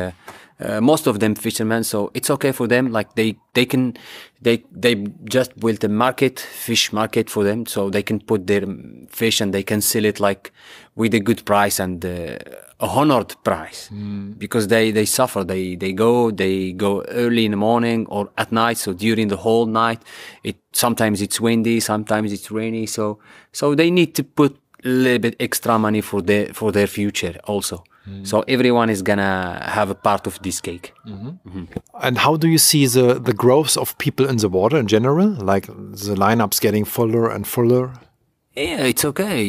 uh, 0.64 0.80
most 0.80 1.06
of 1.06 1.18
them 1.20 1.34
fishermen, 1.34 1.84
so 1.84 2.10
it's 2.14 2.30
okay 2.30 2.52
for 2.52 2.66
them. 2.66 2.92
Like 2.92 3.14
they 3.14 3.36
they 3.54 3.66
can 3.66 3.96
they 4.40 4.64
they 4.70 4.94
just 5.24 5.58
built 5.58 5.82
a 5.84 5.88
market, 5.88 6.40
fish 6.40 6.92
market 6.92 7.28
for 7.30 7.44
them, 7.44 7.66
so 7.66 7.90
they 7.90 8.02
can 8.02 8.20
put 8.20 8.46
their 8.46 8.62
fish 9.08 9.40
and 9.40 9.52
they 9.52 9.62
can 9.62 9.80
sell 9.80 10.04
it 10.04 10.20
like 10.20 10.52
with 10.94 11.14
a 11.14 11.20
good 11.20 11.44
price 11.44 11.80
and 11.80 12.04
uh, 12.04 12.36
a 12.80 12.86
honored 12.86 13.34
price 13.44 13.88
mm. 13.92 14.38
because 14.38 14.68
they 14.68 14.90
they 14.90 15.04
suffer. 15.04 15.44
They 15.44 15.76
they 15.76 15.92
go 15.92 16.30
they 16.30 16.72
go 16.72 17.02
early 17.08 17.44
in 17.44 17.50
the 17.52 17.56
morning 17.56 18.06
or 18.08 18.30
at 18.36 18.52
night. 18.52 18.78
So 18.78 18.92
during 18.92 19.28
the 19.28 19.38
whole 19.38 19.66
night, 19.66 20.02
it 20.44 20.56
sometimes 20.72 21.22
it's 21.22 21.40
windy, 21.40 21.80
sometimes 21.80 22.32
it's 22.32 22.50
rainy. 22.50 22.86
So 22.86 23.18
so 23.52 23.74
they 23.74 23.90
need 23.90 24.14
to 24.16 24.24
put 24.24 24.58
a 24.84 24.88
little 24.88 25.18
bit 25.18 25.36
extra 25.40 25.78
money 25.78 26.00
for 26.00 26.22
their 26.22 26.52
for 26.52 26.72
their 26.72 26.86
future 26.86 27.38
also. 27.44 27.84
Mm. 28.08 28.26
So 28.26 28.40
everyone 28.48 28.90
is 28.90 29.02
gonna 29.02 29.60
have 29.62 29.90
a 29.90 29.94
part 29.94 30.26
of 30.26 30.40
this 30.42 30.60
cake. 30.60 30.92
Mm 31.06 31.18
-hmm. 31.18 31.38
Mm 31.44 31.52
-hmm. 31.52 31.66
And 31.92 32.18
how 32.18 32.36
do 32.36 32.46
you 32.46 32.58
see 32.58 32.88
the 32.88 33.20
the 33.22 33.34
growth 33.34 33.76
of 33.76 33.96
people 33.96 34.28
in 34.28 34.36
the 34.36 34.48
water 34.48 34.78
in 34.78 34.86
general? 34.86 35.28
Like 35.52 35.66
the 36.06 36.14
lineups 36.14 36.60
getting 36.60 36.86
fuller 36.86 37.30
and 37.30 37.46
fuller. 37.46 37.90
Yeah, 38.54 38.86
it's 38.88 39.04
okay. 39.04 39.44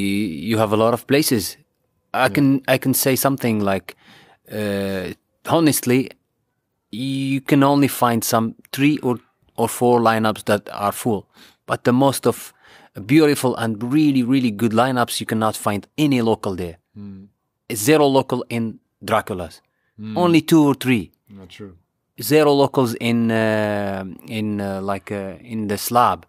You 0.50 0.58
have 0.60 0.76
a 0.76 0.78
lot 0.78 0.94
of 0.94 1.06
places. 1.06 1.58
I 2.14 2.18
yeah. 2.18 2.32
can 2.32 2.62
I 2.68 2.78
can 2.78 2.94
say 2.94 3.16
something 3.16 3.64
like, 3.64 3.96
uh, 4.52 5.14
honestly, 5.50 6.10
you 6.92 7.42
can 7.42 7.64
only 7.64 7.88
find 7.88 8.24
some 8.24 8.54
three 8.72 9.00
or 9.02 9.20
or 9.56 9.70
four 9.70 10.02
lineups 10.02 10.44
that 10.44 10.70
are 10.72 10.92
full, 10.92 11.26
but 11.66 11.84
the 11.84 11.92
most 11.92 12.28
of 12.28 12.54
beautiful 13.06 13.56
and 13.56 13.94
really 13.94 14.24
really 14.24 14.52
good 14.52 14.72
lineups 14.72 15.20
you 15.20 15.26
cannot 15.26 15.58
find 15.58 15.88
any 15.98 16.22
local 16.22 16.56
there. 16.56 16.78
Mm 16.96 17.33
zero 17.72 18.06
local 18.08 18.46
in 18.50 18.80
Dracula's. 19.04 19.62
Mm. 20.00 20.18
Only 20.18 20.42
two 20.42 20.64
or 20.64 20.74
three. 20.74 21.12
Not 21.30 21.50
true. 21.50 21.78
Zero 22.22 22.54
locals 22.54 22.96
in 22.96 23.32
uh, 23.32 24.06
in 24.28 24.62
uh, 24.62 24.82
like 24.82 25.12
uh, 25.12 25.38
in 25.42 25.68
the 25.68 25.78
slab. 25.78 26.26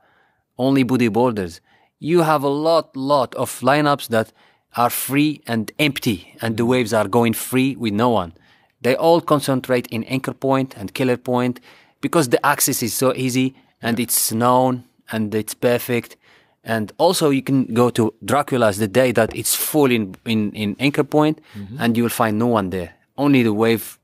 Only 0.59 0.83
booty 0.83 1.09
boarders. 1.09 1.61
You 1.99 2.23
have 2.23 2.43
a 2.43 2.49
lot, 2.49 2.97
lot 2.97 3.35
of 3.35 3.61
lineups 3.61 4.09
that 4.09 4.33
are 4.77 4.91
free 4.91 5.43
and 5.47 5.73
empty, 5.79 6.37
and 6.41 6.57
the 6.57 6.65
hmm. 6.65 6.71
waves 6.71 6.93
are 6.93 7.09
going 7.09 7.33
free 7.33 7.77
with 7.77 7.93
no 7.93 8.11
one. 8.11 8.33
They 8.81 8.97
all 8.97 9.21
concentrate 9.21 9.87
in 9.89 10.05
anchor 10.05 10.35
point 10.35 10.77
and 10.77 10.93
killer 10.93 11.17
point 11.17 11.61
because 12.01 12.29
the 12.29 12.45
access 12.45 12.83
is 12.83 12.93
so 12.93 13.15
easy 13.15 13.55
and 13.81 13.99
yeah. 13.99 14.03
it's 14.05 14.33
known 14.33 14.85
and 15.11 15.35
it's 15.35 15.55
perfect 15.55 16.17
and 16.65 16.93
also 16.99 17.31
you 17.31 17.43
can 17.43 17.67
go 17.75 17.91
to 17.91 18.15
Dracula's 18.25 18.79
the 18.79 18.89
day 18.89 19.13
that 19.13 19.35
it's 19.37 19.55
full 19.55 19.91
in, 19.91 20.15
in, 20.25 20.53
in 20.53 20.77
anchor 20.79 21.05
point 21.05 21.41
mm 21.55 21.67
-hmm. 21.67 21.81
and 21.81 21.97
you'll 21.97 22.17
find 22.23 22.39
no 22.39 22.47
one 22.47 22.71
there. 22.71 22.91
Only 23.17 23.43
the 23.43 23.53
wave 23.53 23.99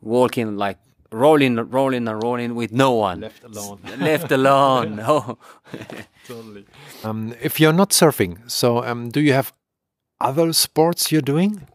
walking 0.00 0.58
like 0.58 0.78
rolling, 1.12 1.56
rolling, 1.70 2.08
and 2.08 2.22
rolling 2.22 2.54
with 2.54 2.72
no 2.72 2.92
one. 2.92 3.20
Left 3.20 3.44
alone. 3.44 3.80
Left 3.98 4.32
alone. 4.32 4.96
no. 5.06 5.38
totally. 6.26 6.64
Um, 7.04 7.34
if 7.40 7.60
you're 7.60 7.72
not 7.72 7.90
surfing, 7.90 8.38
so 8.50 8.84
um, 8.84 9.08
do 9.10 9.20
you 9.20 9.32
have 9.32 9.52
other 10.20 10.52
sports 10.52 11.12
you're 11.12 11.22
doing? 11.22 11.66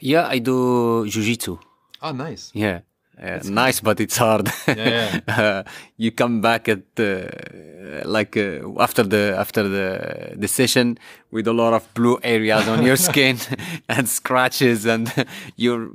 Yeah, 0.00 0.26
I 0.28 0.38
do 0.38 1.06
jiu-jitsu. 1.08 1.58
Oh, 2.02 2.12
nice. 2.12 2.50
Yeah. 2.52 2.80
Uh, 3.20 3.40
nice, 3.44 3.80
but 3.80 4.00
it's 4.00 4.16
hard. 4.16 4.50
Yeah, 4.66 5.20
yeah. 5.28 5.40
uh, 5.40 5.62
you 5.96 6.10
come 6.10 6.40
back 6.40 6.68
at 6.68 6.82
uh, 6.98 7.28
like 8.04 8.36
uh, 8.36 8.80
after 8.80 9.02
the 9.02 9.34
after 9.38 9.68
the 9.68 10.34
the 10.36 10.48
session 10.48 10.98
with 11.30 11.46
a 11.46 11.52
lot 11.52 11.74
of 11.74 11.92
blue 11.94 12.18
areas 12.22 12.66
on 12.68 12.84
your 12.84 12.96
skin 13.08 13.38
and 13.88 14.08
scratches, 14.08 14.84
and 14.86 15.12
you 15.56 15.94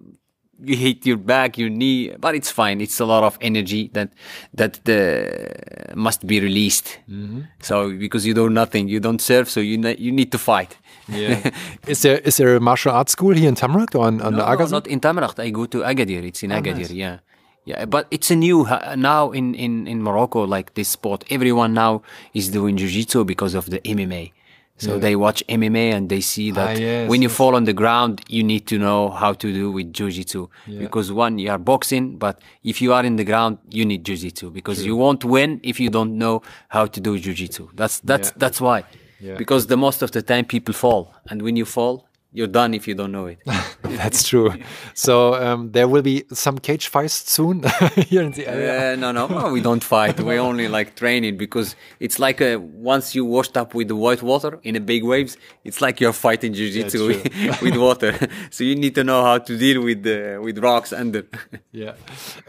hit 0.65 1.05
your 1.05 1.17
back, 1.17 1.57
your 1.57 1.69
knee, 1.69 2.11
but 2.19 2.35
it's 2.35 2.51
fine. 2.51 2.81
It's 2.81 2.99
a 2.99 3.05
lot 3.05 3.23
of 3.23 3.37
energy 3.41 3.89
that 3.93 4.13
that 4.53 4.79
uh, 4.89 5.95
must 5.95 6.25
be 6.25 6.39
released. 6.39 6.99
Mm-hmm. 7.09 7.41
So 7.61 7.91
because 7.91 8.25
you 8.25 8.33
do 8.33 8.49
nothing, 8.49 8.87
you 8.87 8.99
don't 8.99 9.21
surf, 9.21 9.49
so 9.49 9.59
you 9.59 9.77
you 9.97 10.11
need 10.11 10.31
to 10.31 10.37
fight. 10.37 10.77
Yeah. 11.11 11.51
is 11.87 12.01
there 12.01 12.19
is 12.19 12.37
there 12.37 12.55
a 12.55 12.59
martial 12.59 12.91
arts 12.91 13.11
school 13.13 13.33
here 13.35 13.49
in 13.49 13.55
Tamraght 13.55 13.95
or 13.95 14.05
on, 14.05 14.21
on 14.21 14.33
no, 14.33 14.37
the 14.37 14.43
Agazan? 14.43 14.71
No, 14.71 14.77
not 14.77 14.87
in 14.87 14.99
Tamraght. 14.99 15.39
I 15.39 15.49
go 15.49 15.65
to 15.65 15.79
Agadir. 15.79 16.23
It's 16.23 16.43
in 16.43 16.51
Oh, 16.51 16.61
Agadir. 16.61 16.77
nice. 16.77 16.91
Yeah, 16.91 17.19
yeah. 17.65 17.85
But 17.85 18.07
it's 18.11 18.29
a 18.31 18.35
new 18.35 18.65
uh, 18.65 18.95
now 18.97 19.31
in 19.31 19.55
in 19.55 19.87
in 19.87 20.01
Morocco. 20.03 20.43
Like 20.45 20.73
this 20.75 20.89
sport, 20.89 21.23
everyone 21.29 21.73
now 21.73 22.01
is 22.33 22.49
doing 22.49 22.77
jiu-jitsu 22.77 23.23
because 23.25 23.55
of 23.55 23.69
the 23.69 23.79
MMA. 23.81 24.31
So 24.77 24.93
Yeah. 24.93 24.99
they 24.99 25.15
watch 25.17 25.43
MMA 25.49 25.91
and 25.93 26.07
they 26.07 26.21
see 26.21 26.51
that 26.51 26.77
Ah, 26.77 26.79
yes, 26.79 27.09
when 27.09 27.21
you 27.21 27.27
yes. 27.27 27.35
fall 27.35 27.53
on 27.53 27.65
the 27.65 27.73
ground, 27.73 28.21
you 28.29 28.43
need 28.43 28.65
to 28.67 28.77
know 28.79 29.09
how 29.09 29.33
to 29.33 29.51
do 29.51 29.71
with 29.73 29.91
jiu-jitsu. 29.91 30.47
Yeah. 30.67 30.79
Because 30.79 31.11
one, 31.11 31.37
you 31.37 31.49
are 31.51 31.57
boxing, 31.59 32.15
but 32.17 32.39
if 32.63 32.81
you 32.81 32.93
are 32.93 33.03
in 33.05 33.17
the 33.17 33.25
ground, 33.25 33.57
you 33.69 33.83
need 33.83 34.05
jiu-jitsu 34.05 34.51
because 34.51 34.85
you 34.85 34.95
won't 34.95 35.25
win 35.25 35.59
if 35.63 35.81
you 35.81 35.89
don't 35.89 36.17
know 36.17 36.41
how 36.69 36.85
to 36.85 36.99
do 37.01 37.19
jiu-jitsu. 37.19 37.67
That's 37.75 37.99
that's 38.05 38.29
Yeah. 38.29 38.37
that's 38.43 38.61
why. 38.61 38.83
Yeah. 39.19 39.35
Because 39.35 39.67
the 39.67 39.77
most 39.77 40.01
of 40.01 40.11
the 40.11 40.21
time 40.21 40.45
people 40.45 40.73
fall, 40.73 41.13
and 41.29 41.41
when 41.41 41.55
you 41.55 41.65
fall, 41.65 42.07
you're 42.31 42.47
done 42.47 42.73
if 42.73 42.87
you 42.87 42.95
don't 42.95 43.11
know 43.11 43.25
it. 43.27 43.39
That's 43.97 44.27
true. 44.27 44.53
So 44.93 45.35
um, 45.35 45.71
there 45.71 45.87
will 45.87 46.01
be 46.01 46.23
some 46.31 46.57
cage 46.59 46.87
fights 46.87 47.29
soon 47.29 47.63
here 47.95 48.21
in 48.21 48.31
the 48.31 48.47
area. 48.47 48.93
Uh, 48.93 48.95
no, 48.95 49.11
no, 49.11 49.27
no, 49.27 49.51
we 49.51 49.61
don't 49.61 49.83
fight. 49.83 50.19
We 50.19 50.37
only 50.37 50.67
like 50.67 50.95
training 50.95 51.37
because 51.37 51.75
it's 51.99 52.19
like 52.19 52.41
a, 52.41 52.57
once 52.57 53.15
you 53.15 53.25
washed 53.25 53.57
up 53.57 53.73
with 53.73 53.87
the 53.87 53.95
white 53.95 54.21
water 54.21 54.59
in 54.63 54.75
the 54.75 54.79
big 54.79 55.03
waves, 55.03 55.37
it's 55.63 55.81
like 55.81 55.99
you're 55.99 56.13
fighting 56.13 56.53
jiu-jitsu 56.53 57.07
with, 57.07 57.61
with 57.61 57.77
water. 57.77 58.15
so 58.49 58.63
you 58.63 58.75
need 58.75 58.95
to 58.95 59.03
know 59.03 59.23
how 59.23 59.37
to 59.37 59.57
deal 59.57 59.81
with 59.83 60.03
the, 60.03 60.39
with 60.41 60.59
rocks 60.59 60.93
under. 60.93 61.25
Yeah. 61.71 61.93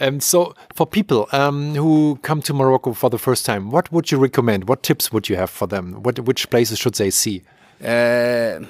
Um, 0.01 0.21
so 0.21 0.55
for 0.75 0.87
people 0.87 1.29
um, 1.33 1.75
who 1.75 2.19
come 2.23 2.43
to 2.43 2.55
Morocco 2.55 2.93
for 2.93 3.11
the 3.11 3.19
first 3.19 3.47
time, 3.47 3.71
what 3.71 3.91
would 3.93 4.11
you 4.11 4.19
recommend? 4.19 4.69
What 4.69 4.83
tips 4.83 5.13
would 5.13 5.29
you 5.29 5.37
have 5.37 5.51
for 5.51 5.67
them? 5.67 6.03
What 6.03 6.19
which 6.21 6.51
places 6.51 6.79
should 6.79 6.95
they 6.95 7.11
see? 7.11 7.43
Uh, 7.83 8.61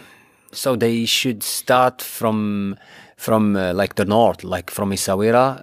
so 0.52 0.76
they 0.76 1.04
should 1.04 1.42
start 1.42 2.02
from 2.02 2.76
from 3.16 3.54
uh, 3.54 3.74
like 3.74 3.96
the 3.96 4.04
north, 4.06 4.42
like 4.44 4.70
from 4.70 4.92
Essaouira, 4.92 5.58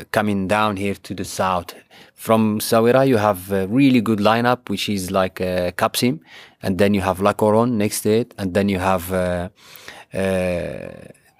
uh, 0.00 0.04
coming 0.12 0.46
down 0.46 0.76
here 0.76 0.94
to 0.94 1.14
the 1.14 1.24
south. 1.24 1.74
From 2.14 2.60
Essaouira, 2.60 3.08
you 3.08 3.16
have 3.16 3.50
a 3.50 3.66
really 3.66 4.00
good 4.00 4.20
lineup, 4.20 4.68
which 4.70 4.88
is 4.88 5.10
like 5.10 5.40
uh, 5.40 5.72
Cap 5.72 5.96
Sim, 5.96 6.20
and 6.62 6.78
then 6.78 6.94
you 6.94 7.00
have 7.00 7.20
La 7.20 7.32
Coron 7.32 7.76
next 7.76 8.02
to 8.02 8.10
it, 8.10 8.34
and 8.38 8.54
then 8.54 8.68
you 8.68 8.78
have 8.78 9.12
uh, 9.12 9.48
uh, 10.14 10.88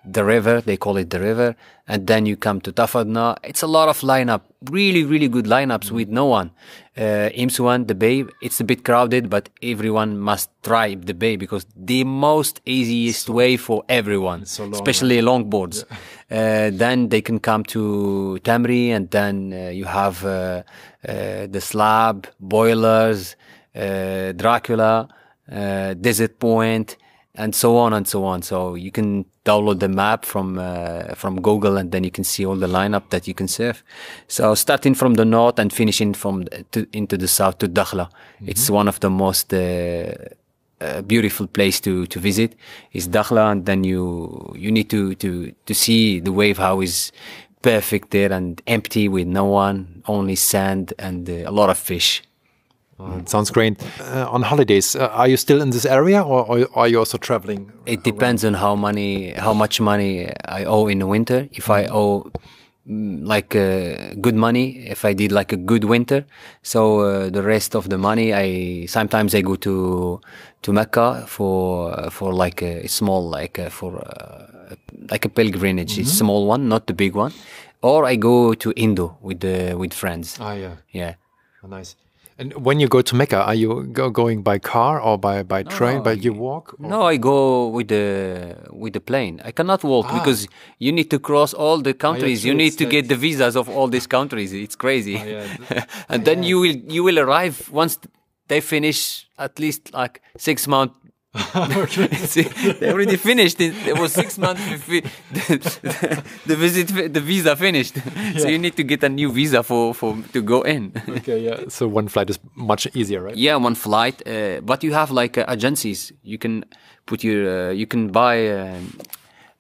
the 0.05 0.25
river. 0.25 0.61
They 0.61 0.77
call 0.77 0.97
it 0.97 1.11
the 1.11 1.21
river, 1.21 1.57
and 1.87 2.07
then 2.07 2.27
you 2.27 2.37
come 2.37 2.61
to 2.63 2.73
Tafadna. 2.73 3.37
It's 3.45 3.63
a 3.63 3.67
lot 3.67 3.89
of 3.89 4.01
lineup, 4.01 4.43
really, 4.71 5.05
really 5.05 5.29
good 5.29 5.47
lineups 5.47 5.91
with 5.91 6.09
no 6.09 6.27
one. 6.27 6.51
Uh, 6.97 7.31
Imsouane, 7.35 7.87
the 7.87 7.95
bay, 7.95 8.25
it's 8.43 8.61
a 8.61 8.65
bit 8.65 8.85
crowded, 8.85 9.31
but 9.31 9.49
everyone 9.63 10.19
must 10.19 10.51
try 10.63 10.95
the 10.95 11.15
bay 11.15 11.37
because 11.37 11.67
the 11.75 12.05
most 12.05 12.61
easiest 12.67 13.29
way 13.31 13.57
for 13.57 13.83
everyone, 13.89 14.45
so 14.45 14.65
long, 14.65 14.75
especially 14.75 15.21
longboards. 15.21 15.85
Uh, 16.31 16.71
then 16.73 17.09
they 17.09 17.23
can 17.23 17.39
come 17.39 17.65
to 17.65 18.39
Tamri, 18.43 18.89
and 18.89 19.11
then 19.11 19.53
uh, 19.53 19.71
you 19.71 19.85
have 19.85 20.25
uh, 20.25 20.63
uh, 21.09 21.47
the 21.47 21.61
slab, 21.61 22.27
boilers, 22.41 23.37
uh, 23.75 24.33
Dracula, 24.33 25.09
uh, 25.51 25.95
Desert 25.95 26.39
Point, 26.39 26.97
and 27.35 27.55
so 27.55 27.77
on 27.77 27.93
and 27.93 28.07
so 28.07 28.25
on. 28.25 28.43
So 28.43 28.75
you 28.75 28.91
can 28.91 29.25
download 29.45 29.81
the 29.81 29.89
map 29.89 30.25
from 30.25 30.59
uh, 30.59 31.15
from 31.15 31.41
Google, 31.41 31.77
and 31.77 31.91
then 31.91 32.05
you 32.05 32.11
can 32.11 32.25
see 32.25 32.45
all 32.45 32.57
the 32.57 32.67
lineup 32.67 33.11
that 33.11 33.27
you 33.27 33.35
can 33.35 33.49
surf. 33.49 33.83
So 34.29 34.55
starting 34.55 34.95
from 34.95 35.15
the 35.15 35.25
north 35.25 35.59
and 35.59 35.73
finishing 35.73 36.15
from 36.15 36.45
to, 36.73 36.87
into 36.93 37.17
the 37.17 37.29
south 37.29 37.59
to 37.59 37.69
Dakhla, 37.69 38.11
it's 38.47 38.69
one 38.71 38.89
of 38.89 39.01
the 39.01 39.11
most 39.11 39.53
uh, 39.55 40.15
uh, 40.81 41.03
beautiful 41.03 41.47
place 41.47 41.81
to 41.81 42.07
to 42.07 42.21
visit. 42.21 42.55
Is 42.93 43.09
Dakhla, 43.09 43.53
and 43.53 43.67
then 43.67 43.85
you 43.85 44.53
you 44.57 44.71
need 44.71 44.91
to 44.91 45.15
to 45.17 45.53
to 45.67 45.75
see 45.75 46.21
the 46.21 46.33
wave 46.33 46.59
how 46.59 46.81
is 46.83 47.13
perfect 47.63 48.11
there 48.11 48.33
and 48.33 48.61
empty 48.67 49.09
with 49.09 49.27
no 49.27 49.45
one, 49.45 50.03
only 50.07 50.35
sand 50.35 50.93
and 50.99 51.29
uh, 51.31 51.49
a 51.49 51.53
lot 51.53 51.71
of 51.71 51.79
fish. 51.79 52.23
It 53.19 53.29
sounds 53.29 53.51
great. 53.51 53.81
Uh, 54.01 54.27
on 54.31 54.43
holidays, 54.43 54.97
uh, 54.97 55.09
are 55.13 55.29
you 55.29 55.37
still 55.37 55.61
in 55.63 55.71
this 55.71 55.85
area, 55.87 56.23
or, 56.23 56.69
are 56.75 56.89
you 56.89 56.99
also 56.99 57.19
traveling? 57.19 57.73
It 57.87 58.03
depends 58.05 58.45
on 58.45 58.55
how 58.55 58.75
money, 58.77 59.33
how 59.33 59.55
much 59.55 59.81
money 59.81 60.31
I 60.45 60.65
owe 60.65 60.87
in 60.89 60.99
the 60.99 61.07
winter. 61.07 61.49
If 61.53 61.71
I 61.71 61.87
owe 61.87 62.31
mm, 62.89 63.27
like 63.27 63.55
uh, 63.57 64.15
good 64.21 64.35
money, 64.35 64.87
if 64.89 65.05
I 65.05 65.15
did 65.15 65.33
like 65.33 65.53
a 65.53 65.57
good 65.57 65.85
winter, 65.85 66.25
so 66.63 67.01
uh, 67.01 67.31
the 67.31 67.43
rest 67.43 67.75
of 67.75 67.89
the 67.89 67.99
money, 67.99 68.33
I 68.35 68.87
sometimes 68.87 69.35
I 69.35 69.41
go 69.43 69.57
to 69.57 70.21
to 70.63 70.73
Mecca 70.73 71.25
for 71.27 72.11
for 72.11 72.33
like 72.33 72.63
a 72.63 72.89
small 72.89 73.29
like 73.29 73.59
uh, 73.59 73.69
for 73.71 73.99
uh, 73.99 74.75
like 75.11 75.25
a 75.25 75.29
pilgrimage, 75.29 75.99
a 75.99 76.05
small 76.05 76.47
one, 76.47 76.69
not 76.69 76.87
the 76.87 76.95
big 76.95 77.15
one, 77.15 77.33
or 77.83 78.05
I 78.05 78.17
go 78.17 78.55
to 78.55 78.73
Indo 78.77 79.17
with 79.21 79.41
the 79.41 79.75
with 79.77 79.93
friends. 79.95 80.39
Ah, 80.41 80.55
yeah. 80.55 80.77
Yeah. 80.93 81.15
Oh, 81.65 81.69
nice. 81.69 81.97
And 82.39 82.55
when 82.65 82.81
you 82.81 82.89
go 82.89 83.03
to 83.03 83.15
Mecca, 83.15 83.43
are 83.45 83.55
you 83.55 83.85
go 83.93 84.11
going 84.11 84.43
by 84.43 84.59
car 84.59 85.01
or 85.01 85.19
by 85.19 85.43
by 85.43 85.63
train? 85.63 85.99
no, 85.99 86.03
But 86.03 86.25
you 86.25 86.33
walk? 86.33 86.75
or- 86.79 86.89
No, 86.89 87.03
I 87.03 87.17
go 87.17 87.69
with 87.69 87.89
the 87.89 88.57
with 88.71 88.93
the 88.95 89.01
plane. 89.01 89.41
I 89.45 89.53
cannot 89.53 89.85
walk 89.85 90.07
ah. 90.09 90.19
because 90.19 90.49
you 90.79 90.93
need 90.93 91.11
to 91.11 91.19
cross 91.19 91.53
all 91.55 91.79
the 91.83 91.95
countries. 91.95 92.45
you 92.45 92.55
need 92.55 92.79
to 92.79 92.87
get 92.87 93.09
the 93.09 93.17
visas 93.17 93.57
of 93.57 93.69
all 93.69 93.89
these 93.89 94.07
countries. 94.07 94.53
It's 94.53 94.77
crazy. 94.77 95.17
Oh, 95.17 95.25
yeah. 95.25 95.85
and 96.09 96.25
then 96.25 96.43
you 96.43 96.61
will 96.61 96.77
you 96.97 97.05
will 97.05 97.19
arrive 97.19 97.69
once 97.71 97.99
they 98.49 98.61
finish 98.61 99.27
at 99.39 99.59
least 99.59 99.93
like 99.93 100.21
six 100.37 100.67
months. 100.67 100.95
See, 102.27 102.43
they 102.43 102.93
already 102.93 103.17
finished 103.17 103.59
it. 103.61 103.75
It 103.87 103.99
was 103.99 104.13
six 104.13 104.37
months 104.37 104.69
before 104.69 105.01
the, 105.33 106.23
the 106.47 106.57
visit, 106.57 106.89
the 107.15 107.21
visa 107.21 107.57
finished. 107.57 107.97
So 108.39 108.49
you 108.49 108.59
need 108.59 108.77
to 108.77 108.83
get 108.83 109.03
a 109.03 109.09
new 109.09 109.31
visa 109.33 109.63
for, 109.63 109.95
for 109.95 110.17
to 110.33 110.43
go 110.43 110.63
in. 110.63 110.93
Okay, 111.09 111.39
yeah. 111.41 111.69
So 111.69 111.89
one 111.89 112.09
flight 112.09 112.29
is 112.31 112.39
much 112.55 112.87
easier, 112.95 113.23
right? 113.23 113.37
Yeah, 113.37 113.57
one 113.57 113.75
flight. 113.75 114.27
Uh, 114.27 114.61
but 114.61 114.83
you 114.83 114.93
have 114.93 115.11
like 115.11 115.39
uh, 115.39 115.45
agencies. 115.49 116.13
You 116.23 116.39
can 116.39 116.65
put 117.07 117.25
your, 117.25 117.69
uh, 117.69 117.71
you 117.73 117.87
can 117.87 118.09
buy 118.09 118.49
uh, 118.49 118.79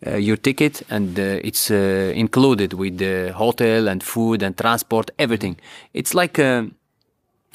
uh, 0.06 0.16
your 0.16 0.36
ticket, 0.36 0.82
and 0.90 1.18
uh, 1.18 1.22
it's 1.44 1.70
uh, 1.70 2.12
included 2.14 2.72
with 2.74 2.98
the 2.98 3.32
hotel 3.34 3.88
and 3.88 4.02
food 4.02 4.42
and 4.42 4.56
transport, 4.56 5.10
everything. 5.18 5.56
It's 5.94 6.12
like. 6.14 6.38
Uh, 6.38 6.64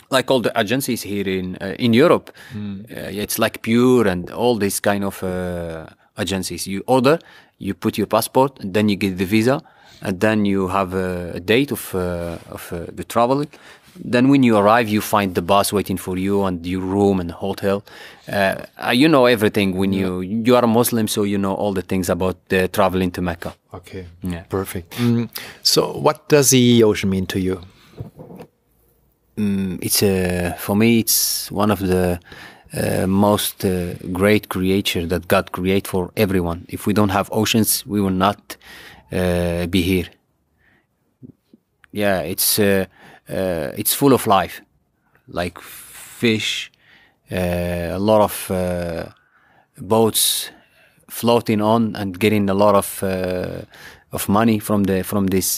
like 0.10 0.32
all 0.32 0.42
the 0.42 0.52
agencies 0.56 1.02
here 1.04 1.28
in 1.28 1.58
uh, 1.62 1.76
in 1.80 1.94
Europe, 1.94 2.32
uh, 2.56 3.24
it's 3.24 3.38
like 3.40 3.62
Pure 3.62 4.08
and 4.08 4.32
all 4.32 4.56
these 4.58 4.80
kind 4.80 5.04
of 5.04 5.24
uh, 5.24 5.86
agencies. 6.18 6.68
You 6.68 6.84
order, 6.88 7.20
you 7.58 7.74
put 7.74 7.98
your 7.98 8.08
passport, 8.08 8.60
and 8.60 8.74
then 8.74 8.90
you 8.90 8.96
get 8.96 9.18
the 9.18 9.26
visa, 9.26 9.62
and 10.02 10.20
then 10.20 10.46
you 10.46 10.68
have 10.68 10.94
a, 10.94 11.34
a 11.36 11.40
date 11.40 11.72
of 11.72 11.94
uh, 11.96 12.38
of 12.52 12.72
uh, 12.72 12.86
the 12.96 13.04
travel. 13.04 13.46
Then 14.00 14.30
when 14.30 14.44
you 14.44 14.58
arrive, 14.58 14.88
you 14.88 15.02
find 15.02 15.34
the 15.34 15.42
bus 15.42 15.74
waiting 15.74 15.98
for 15.98 16.18
you 16.18 16.44
and 16.44 16.66
your 16.66 16.82
room 16.82 17.20
and 17.20 17.32
hotel. 17.32 17.84
Uh, 18.32 18.66
you 18.94 19.08
know 19.08 19.26
everything 19.26 19.76
when 19.76 19.92
you 19.94 20.22
you 20.22 20.56
are 20.56 20.64
a 20.64 20.68
Muslim, 20.68 21.08
so 21.08 21.24
you 21.24 21.38
know 21.38 21.54
all 21.56 21.74
the 21.74 21.82
things 21.82 22.10
about 22.10 22.38
uh, 22.52 22.68
traveling 22.68 23.12
to 23.12 23.22
Mecca. 23.22 23.56
Okay. 23.74 24.06
Yeah. 24.22 24.44
Perfect. 24.50 24.92
Mm, 24.98 25.30
so, 25.64 25.98
what 25.98 26.30
does 26.30 26.50
the 26.52 26.84
ocean 26.84 27.10
mean 27.10 27.26
to 27.28 27.40
you? 27.40 27.62
It's 29.38 30.02
uh, 30.02 30.56
for 30.58 30.76
me 30.76 31.00
it's 31.00 31.52
one 31.52 31.72
of 31.72 31.80
the 31.80 32.20
uh, 32.74 33.08
most 33.08 33.64
uh, 33.64 33.94
great 34.12 34.50
creature 34.50 35.06
that 35.06 35.28
God 35.28 35.52
create 35.52 35.88
for 35.88 36.12
everyone. 36.18 36.66
If 36.68 36.86
we 36.86 36.94
don't 36.94 37.10
have 37.10 37.30
oceans, 37.32 37.86
we 37.86 38.02
will 38.02 38.10
not 38.10 38.58
uh, 39.12 39.68
be 39.68 39.82
here. 39.82 40.10
Yeah, 41.92 42.20
it's 42.22 42.60
uh, 42.60 42.86
uh, 43.30 43.72
it's 43.78 43.94
full 43.94 44.14
of 44.14 44.28
life, 44.28 44.62
like 45.28 45.60
fish, 45.62 46.72
a 47.32 47.98
lot 47.98 48.22
of 48.22 49.12
boats 49.78 50.52
floating 51.10 51.62
on 51.62 51.96
and 51.96 52.20
getting 52.20 52.50
a 52.50 52.54
lot 52.54 52.76
of 52.76 53.04
of 54.12 54.30
money 54.30 54.60
from 54.60 54.84
the 54.84 55.04
from 55.04 55.28
this 55.28 55.58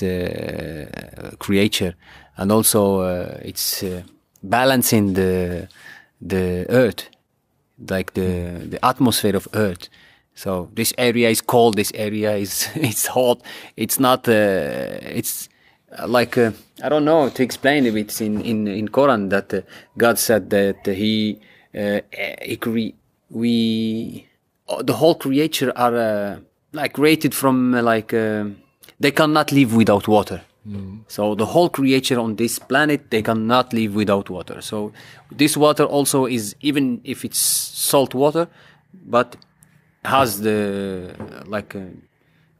creature, 1.39 1.95
and 2.39 2.51
also 2.51 3.01
it's 3.41 3.83
balancing 4.41 5.13
the 5.13 5.67
the 6.21 6.65
earth, 6.69 7.09
like 7.89 8.13
the 8.13 8.65
the 8.69 8.83
atmosphere 8.83 9.35
of 9.35 9.47
earth. 9.53 9.89
So 10.35 10.69
this 10.73 10.93
area 10.97 11.29
is 11.29 11.41
cold. 11.41 11.75
This 11.75 11.91
area 11.93 12.35
is 12.35 12.69
it's 12.75 13.07
hot. 13.07 13.41
It's 13.75 13.99
not. 13.99 14.27
Uh, 14.27 14.99
it's 15.01 15.49
like 16.07 16.37
uh, 16.37 16.51
I 16.83 16.89
don't 16.89 17.05
know 17.05 17.29
to 17.29 17.43
explain 17.43 17.85
it. 17.85 17.95
It's 17.95 18.21
in 18.21 18.41
in 18.41 18.67
in 18.67 18.89
Quran 18.89 19.29
that 19.29 19.53
uh, 19.53 19.61
God 19.97 20.17
said 20.17 20.49
that 20.51 20.85
He 20.85 21.39
uh, 21.77 22.01
he 22.41 22.95
we 23.29 24.27
the 24.83 24.93
whole 24.93 25.15
creature 25.15 25.73
are 25.75 25.95
uh, 25.95 26.39
like 26.73 26.93
created 26.93 27.33
from 27.35 27.73
uh, 27.75 27.81
like 27.81 28.11
they 28.11 29.11
cannot 29.11 29.51
live 29.51 29.75
without 29.75 30.07
water. 30.07 30.41
Mm. 30.67 31.01
So 31.07 31.35
the 31.35 31.45
whole 31.45 31.69
creature 31.69 32.19
on 32.19 32.35
this 32.35 32.59
planet 32.59 33.09
they 33.11 33.21
cannot 33.21 33.73
live 33.73 33.95
without 33.95 34.29
water. 34.29 34.61
So 34.61 34.91
this 35.31 35.55
water 35.55 35.83
also 35.83 36.25
is 36.25 36.55
even 36.61 37.01
if 37.03 37.23
it's 37.23 37.39
salt 37.39 38.13
water, 38.13 38.47
but 39.05 39.35
has 40.05 40.41
the 40.41 41.13
like 41.45 41.75
a, 41.75 41.89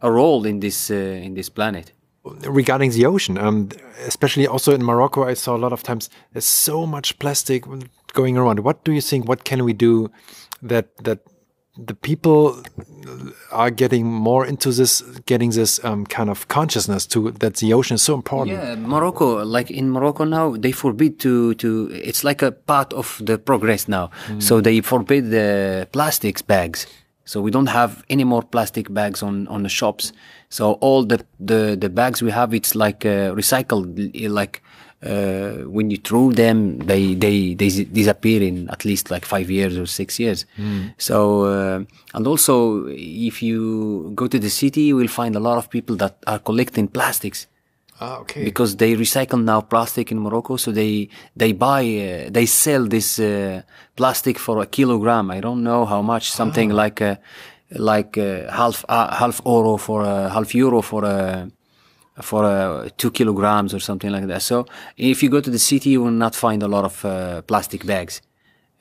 a 0.01 0.12
role 0.12 0.45
in 0.45 0.59
this 0.59 0.89
uh, 0.89 0.95
in 0.95 1.33
this 1.33 1.49
planet 1.49 1.91
regarding 2.23 2.91
the 2.91 3.05
ocean, 3.05 3.38
um, 3.38 3.69
especially 4.05 4.47
also 4.47 4.73
in 4.73 4.83
Morocco, 4.83 5.23
I 5.23 5.33
saw 5.33 5.55
a 5.55 5.57
lot 5.57 5.73
of 5.73 5.83
times 5.83 6.09
there's 6.33 6.45
so 6.45 6.85
much 6.85 7.17
plastic 7.19 7.63
going 8.13 8.38
around. 8.38 8.59
What 8.59 8.83
do 8.83 8.91
you 8.91 9.01
think? 9.01 9.27
What 9.27 9.43
can 9.43 9.63
we 9.63 9.73
do 9.73 10.12
that 10.62 10.95
that 10.97 11.19
the 11.86 11.94
people 11.94 12.62
are 13.52 13.72
getting 13.72 14.06
more 14.06 14.46
into 14.46 14.72
this, 14.72 15.02
getting 15.26 15.52
this 15.52 15.84
um, 15.84 16.06
kind 16.06 16.30
of 16.30 16.48
consciousness 16.48 17.06
to 17.08 17.32
that 17.32 17.56
the 17.58 17.74
ocean 17.74 17.96
is 17.96 18.02
so 18.02 18.13
important. 18.13 18.58
Yeah, 18.58 18.76
Morocco, 18.76 19.44
like 19.44 19.72
in 19.72 19.89
Morocco 19.89 20.24
now, 20.26 20.56
they 20.56 20.72
forbid 20.72 21.20
to 21.20 21.54
to. 21.56 21.89
It's 21.92 22.24
like 22.24 22.42
a 22.42 22.52
part 22.52 22.94
of 22.94 23.22
the 23.24 23.38
progress 23.38 23.88
now. 23.88 24.10
Mm. 24.28 24.42
So 24.42 24.62
they 24.62 24.82
forbid 24.82 25.32
the 25.32 25.88
plastics 25.92 26.42
bags. 26.42 26.88
So 27.26 27.42
we 27.42 27.52
don't 27.52 27.68
have 27.68 28.04
any 28.10 28.24
more 28.24 28.42
plastic 28.42 28.92
bags 28.94 29.22
on 29.24 29.48
on 29.48 29.63
the 29.63 29.70
shops. 29.70 30.13
So 30.50 30.74
all 30.82 31.06
the 31.06 31.24
the, 31.39 31.78
the 31.80 31.89
bags 31.89 32.22
we 32.22 32.32
have, 32.32 32.54
it's 32.54 32.74
like 32.76 33.06
uh, 33.06 33.36
recycled, 33.36 34.12
like 34.30 34.62
uh, 35.05 35.63
when 35.65 35.89
you 35.89 35.97
throw 35.97 36.31
them, 36.31 36.79
they, 36.79 37.15
they, 37.15 37.53
they 37.53 37.69
disappear 37.69 38.41
in 38.41 38.69
at 38.69 38.83
least 38.83 39.09
like 39.09 39.25
five 39.25 39.49
years 39.49 39.77
or 39.77 39.85
six 39.85 40.19
years. 40.19 40.45
Mm. 40.57 40.93
So, 40.97 41.45
uh, 41.45 41.83
and 42.13 42.27
also 42.27 42.88
if 42.88 43.41
you 43.41 44.12
go 44.15 44.27
to 44.27 44.38
the 44.38 44.49
city, 44.49 44.81
you 44.81 44.95
will 44.97 45.07
find 45.07 45.35
a 45.35 45.39
lot 45.39 45.57
of 45.57 45.69
people 45.69 45.95
that 45.97 46.17
are 46.27 46.39
collecting 46.39 46.88
plastics. 46.88 47.47
Ah, 48.01 48.19
okay. 48.19 48.43
Because 48.45 48.77
they 48.77 48.95
recycle 48.95 49.43
now 49.43 49.59
plastic 49.62 50.09
in 50.12 50.19
Morocco, 50.19 50.55
so 50.55 50.71
they 50.71 51.09
they 51.35 51.51
buy 51.51 51.81
uh, 51.81 52.29
they 52.31 52.45
sell 52.45 52.88
this 52.88 53.19
uh, 53.19 53.62
plastic 53.97 54.39
for 54.39 54.62
a 54.62 54.65
kilogram. 54.65 55.29
I 55.29 55.41
don't 55.41 55.63
know 55.63 55.85
how 55.85 56.01
much, 56.01 56.31
something 56.31 56.71
ah. 56.71 56.75
like 56.75 57.01
uh, 57.01 57.15
like 57.71 58.17
uh, 58.17 58.49
half 58.49 58.85
half 58.88 59.41
euro 59.45 59.75
for 59.75 60.03
a 60.03 60.29
half 60.29 60.55
euro 60.55 60.81
for 60.81 61.03
a 61.03 61.51
for 62.21 62.43
uh, 62.45 62.89
two 62.97 63.12
kilograms 63.12 63.73
or 63.73 63.79
something 63.79 64.12
like 64.12 64.27
that. 64.27 64.41
So 64.41 64.65
if 64.97 65.23
you 65.23 65.29
go 65.29 65.41
to 65.41 65.49
the 65.49 65.60
city, 65.60 65.91
you 65.91 66.03
will 66.03 66.12
not 66.12 66.36
find 66.36 66.63
a 66.63 66.67
lot 66.67 66.86
of 66.86 67.05
uh, 67.05 67.41
plastic 67.43 67.86
bags. 67.86 68.21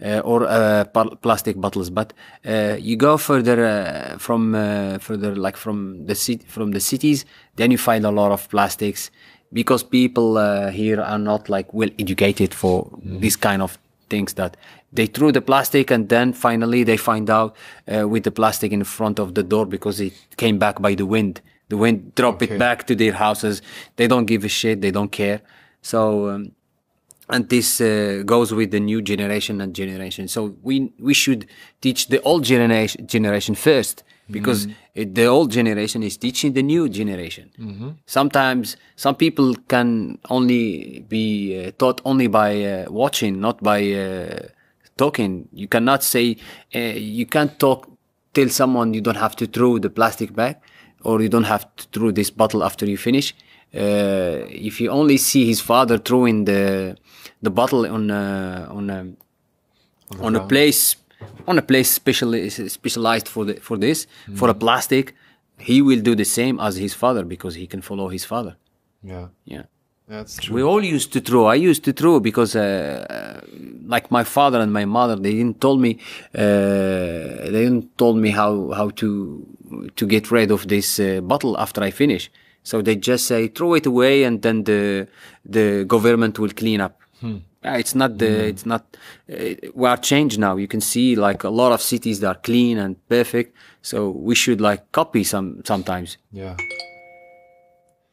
Uh, 0.01 0.21
or 0.21 0.45
uh, 0.45 0.85
plastic 1.23 1.61
bottles, 1.61 1.91
but 1.91 2.13
uh, 2.47 2.77
you 2.79 2.95
go 2.95 3.17
further 3.17 3.67
uh, 3.67 4.17
from 4.17 4.53
further, 5.01 5.35
like 5.35 5.57
from 5.57 6.07
the 6.07 6.15
city, 6.15 6.47
from 6.47 6.71
the 6.71 6.79
cities, 6.79 7.25
then 7.57 7.73
you 7.73 7.79
find 7.79 8.05
a 8.05 8.11
lot 8.13 8.31
of 8.31 8.49
plastics 8.49 9.11
because 9.53 9.83
people 9.83 10.37
here 10.71 11.01
are 11.01 11.19
not 11.19 11.49
like 11.49 11.75
well 11.75 11.89
educated 11.99 12.55
for 12.55 12.85
mm. 12.85 13.21
this 13.21 13.35
kind 13.35 13.61
of 13.61 13.77
things 14.09 14.35
that 14.35 14.57
they 14.93 15.07
threw 15.07 15.33
the 15.33 15.41
plastic 15.41 15.91
and 15.91 16.09
then 16.09 16.33
finally 16.33 16.85
they 16.85 16.97
find 16.97 17.29
out 17.29 17.57
with 17.89 18.23
the 18.23 18.31
plastic 18.31 18.71
in 18.71 18.85
front 18.85 19.19
of 19.19 19.35
the 19.35 19.43
door 19.43 19.67
because 19.67 19.99
it 19.99 20.13
came 20.37 20.61
back 20.61 20.81
by 20.81 20.95
the 20.95 21.07
wind 21.07 21.41
the 21.69 21.77
wind 21.77 22.15
drop 22.15 22.43
okay. 22.43 22.55
it 22.55 22.59
back 22.59 22.87
to 22.87 22.95
their 22.95 23.13
houses. 23.13 23.63
They 23.97 24.07
don't 24.07 24.27
give 24.27 24.45
a 24.45 24.49
shit. 24.49 24.81
They 24.81 24.91
don't 24.91 25.13
care. 25.13 25.41
So, 25.83 26.31
um, 26.31 26.53
and 27.29 27.49
this 27.49 27.81
uh, 27.81 28.23
goes 28.25 28.55
with 28.55 28.71
the 28.71 28.81
new 28.81 29.03
generation 29.03 29.61
and 29.61 29.75
generation. 29.75 30.29
So 30.29 30.57
we 30.63 30.93
we 30.99 31.15
should 31.15 31.47
teach 31.81 32.09
the 32.09 32.23
old 32.23 32.45
generation 32.45 33.07
generation 33.07 33.55
first 33.55 34.03
because 34.31 34.67
mm 34.67 34.75
it, 34.95 35.15
the 35.15 35.27
old 35.27 35.53
generation 35.53 36.03
is 36.03 36.17
teaching 36.17 36.55
the 36.55 36.63
new 36.63 36.89
generation. 36.89 37.51
Mm 37.57 37.75
-hmm. 37.79 37.91
Sometimes 38.07 38.77
some 38.97 39.15
people 39.15 39.55
can 39.69 40.19
only 40.29 41.05
be 41.09 41.27
uh, 41.55 41.71
taught 41.77 42.01
only 42.03 42.29
by 42.29 42.51
uh, 42.65 42.93
watching, 43.03 43.39
not 43.41 43.57
by 43.63 43.81
uh, 43.95 44.51
talking. 44.97 45.47
You 45.53 45.69
cannot 45.69 46.03
say 46.03 46.37
uh, 46.75 46.97
you 47.19 47.27
can't 47.27 47.59
talk 47.59 47.87
tell 48.33 48.49
someone 48.49 48.95
you 48.97 49.03
don't 49.03 49.23
have 49.27 49.35
to 49.37 49.47
throw 49.47 49.79
the 49.79 49.91
plastic 49.91 50.35
bag 50.35 50.57
or 51.09 51.23
you 51.25 51.31
don't 51.37 51.51
have 51.55 51.65
to 51.77 51.85
throw 51.93 52.11
this 52.21 52.31
bottle 52.41 52.63
after 52.69 52.85
you 52.93 52.99
finish. 53.09 53.35
Uh, 53.75 54.37
if 54.69 54.75
you 54.81 54.89
only 55.01 55.17
see 55.17 55.43
his 55.53 55.61
father 55.71 55.97
throwing 56.09 56.45
the 56.51 56.63
the 57.47 57.51
bottle 57.51 57.83
on 57.87 58.11
a, 58.11 58.25
on 58.79 58.85
a, 58.91 58.99
on, 60.11 60.21
on 60.27 60.37
a 60.37 60.45
place 60.53 60.83
on 61.47 61.59
a 61.59 61.63
place 61.71 61.91
specially 61.91 62.51
specialized 62.79 63.29
for 63.35 63.43
the 63.49 63.55
for 63.69 63.77
this 63.77 63.99
mm. 64.07 64.39
for 64.39 64.49
a 64.49 64.55
plastic, 64.65 65.15
he 65.69 65.77
will 65.89 66.03
do 66.11 66.15
the 66.23 66.29
same 66.39 66.57
as 66.67 66.73
his 66.85 66.95
father 67.03 67.25
because 67.35 67.55
he 67.63 67.67
can 67.67 67.83
follow 67.83 68.09
his 68.09 68.25
father. 68.25 68.55
Yeah, 69.03 69.27
yeah. 69.45 69.65
That's 70.09 70.37
true. 70.39 70.55
We 70.57 70.63
all 70.63 70.83
used 70.83 71.13
to 71.13 71.21
throw. 71.21 71.45
I 71.45 71.57
used 71.71 71.85
to 71.85 71.93
throw 71.93 72.19
because, 72.19 72.57
uh, 72.57 73.07
uh, 73.11 73.41
like 73.95 74.11
my 74.11 74.25
father 74.25 74.59
and 74.65 74.73
my 74.73 74.87
mother, 74.87 75.17
they 75.17 75.35
didn't 75.39 75.61
told 75.61 75.79
me, 75.87 75.99
uh, 76.35 77.51
they 77.53 77.63
didn't 77.67 77.87
told 77.99 78.17
me 78.17 78.31
how 78.31 78.53
how 78.79 78.89
to 79.03 79.09
to 79.97 80.07
get 80.07 80.31
rid 80.31 80.51
of 80.51 80.69
this 80.69 80.99
uh, 81.01 81.21
bottle 81.21 81.59
after 81.59 81.83
I 81.83 81.91
finish. 81.91 82.31
So 82.63 82.83
they 82.83 82.97
just 82.97 83.27
say 83.27 83.49
throw 83.49 83.75
it 83.75 83.87
away, 83.87 84.25
and 84.25 84.43
then 84.43 84.65
the 84.65 85.09
the 85.45 85.85
government 85.85 86.39
will 86.39 86.51
clean 86.51 86.81
up. 86.81 87.01
Hmm. 87.21 87.39
it's 87.65 87.95
not 87.95 88.19
the 88.19 88.31
hmm. 88.31 88.51
it's 88.51 88.67
not 88.67 88.97
uh, 89.33 89.55
we 89.75 89.89
are 89.89 89.97
changed 89.97 90.39
now. 90.39 90.57
You 90.57 90.69
can 90.69 90.81
see 90.81 91.17
like 91.17 91.45
a 91.45 91.51
lot 91.51 91.73
of 91.73 91.81
cities 91.83 92.21
that 92.21 92.29
are 92.29 92.41
clean 92.41 92.79
and 92.79 92.97
perfect. 93.09 93.57
So 93.83 94.11
we 94.11 94.35
should 94.35 94.61
like 94.61 94.93
copy 94.93 95.25
some 95.25 95.63
sometimes. 95.65 96.19
Yeah. 96.33 96.57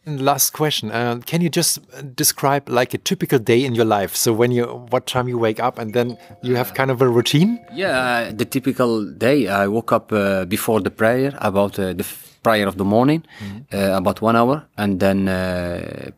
Last 0.07 0.51
question. 0.51 0.91
Uh, 0.91 1.19
can 1.25 1.41
you 1.41 1.49
just 1.49 1.79
describe 2.15 2.69
like 2.69 2.93
a 2.93 2.99
typical 2.99 3.39
day 3.39 3.65
in 3.65 3.73
your 3.73 3.85
life? 3.85 4.15
So 4.15 4.33
when 4.33 4.51
you, 4.51 4.65
what 4.91 5.07
time 5.07 5.27
you 5.27 5.39
wake 5.39 5.59
up 5.59 5.79
and 5.79 5.93
then 5.93 6.19
you 6.43 6.55
have 6.55 6.75
kind 6.75 6.91
of 6.91 7.01
a 7.01 7.07
routine? 7.07 7.59
Yeah, 7.73 8.27
uh, 8.29 8.31
the 8.31 8.45
typical 8.45 9.03
day. 9.03 9.47
I 9.47 9.65
woke 9.65 9.91
up 9.91 10.11
uh, 10.11 10.45
before 10.45 10.79
the 10.81 10.91
prayer, 10.91 11.33
about 11.39 11.79
uh, 11.79 11.93
the 11.93 12.05
prayer 12.43 12.67
of 12.67 12.77
the 12.77 12.83
morning, 12.83 13.23
mm 13.41 13.65
-hmm. 13.69 13.95
about 13.95 14.21
one 14.21 14.37
hour, 14.37 14.67
and 14.75 14.99
then 14.99 15.27
uh, 15.27 16.11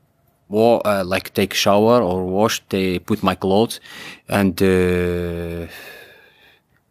like 1.05 1.29
take 1.33 1.55
shower 1.55 2.01
or 2.01 2.25
wash, 2.25 2.61
they 2.67 2.99
put 2.99 3.23
my 3.23 3.35
clothes, 3.35 3.79
and 4.27 4.57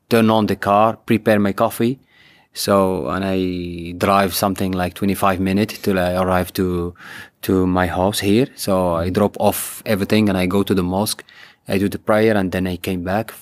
turn 0.08 0.30
on 0.30 0.46
the 0.46 0.56
car, 0.56 0.96
prepare 1.04 1.38
my 1.38 1.52
coffee, 1.52 1.98
so, 2.56 3.08
and 3.10 3.22
I 3.22 3.92
drive 3.98 4.34
something 4.34 4.72
like 4.72 4.94
25 4.94 5.40
minutes 5.40 5.76
till 5.78 5.98
I 5.98 6.14
arrive 6.14 6.54
to, 6.54 6.94
to 7.42 7.66
my 7.66 7.86
house 7.86 8.18
here. 8.18 8.46
So 8.56 8.94
I 8.94 9.10
drop 9.10 9.36
off 9.38 9.82
everything 9.84 10.30
and 10.30 10.38
I 10.38 10.46
go 10.46 10.62
to 10.62 10.72
the 10.74 10.82
mosque. 10.82 11.22
I 11.68 11.76
do 11.76 11.90
the 11.90 11.98
prayer 11.98 12.34
and 12.34 12.52
then 12.52 12.66
I 12.66 12.78
came 12.78 13.04
back, 13.04 13.34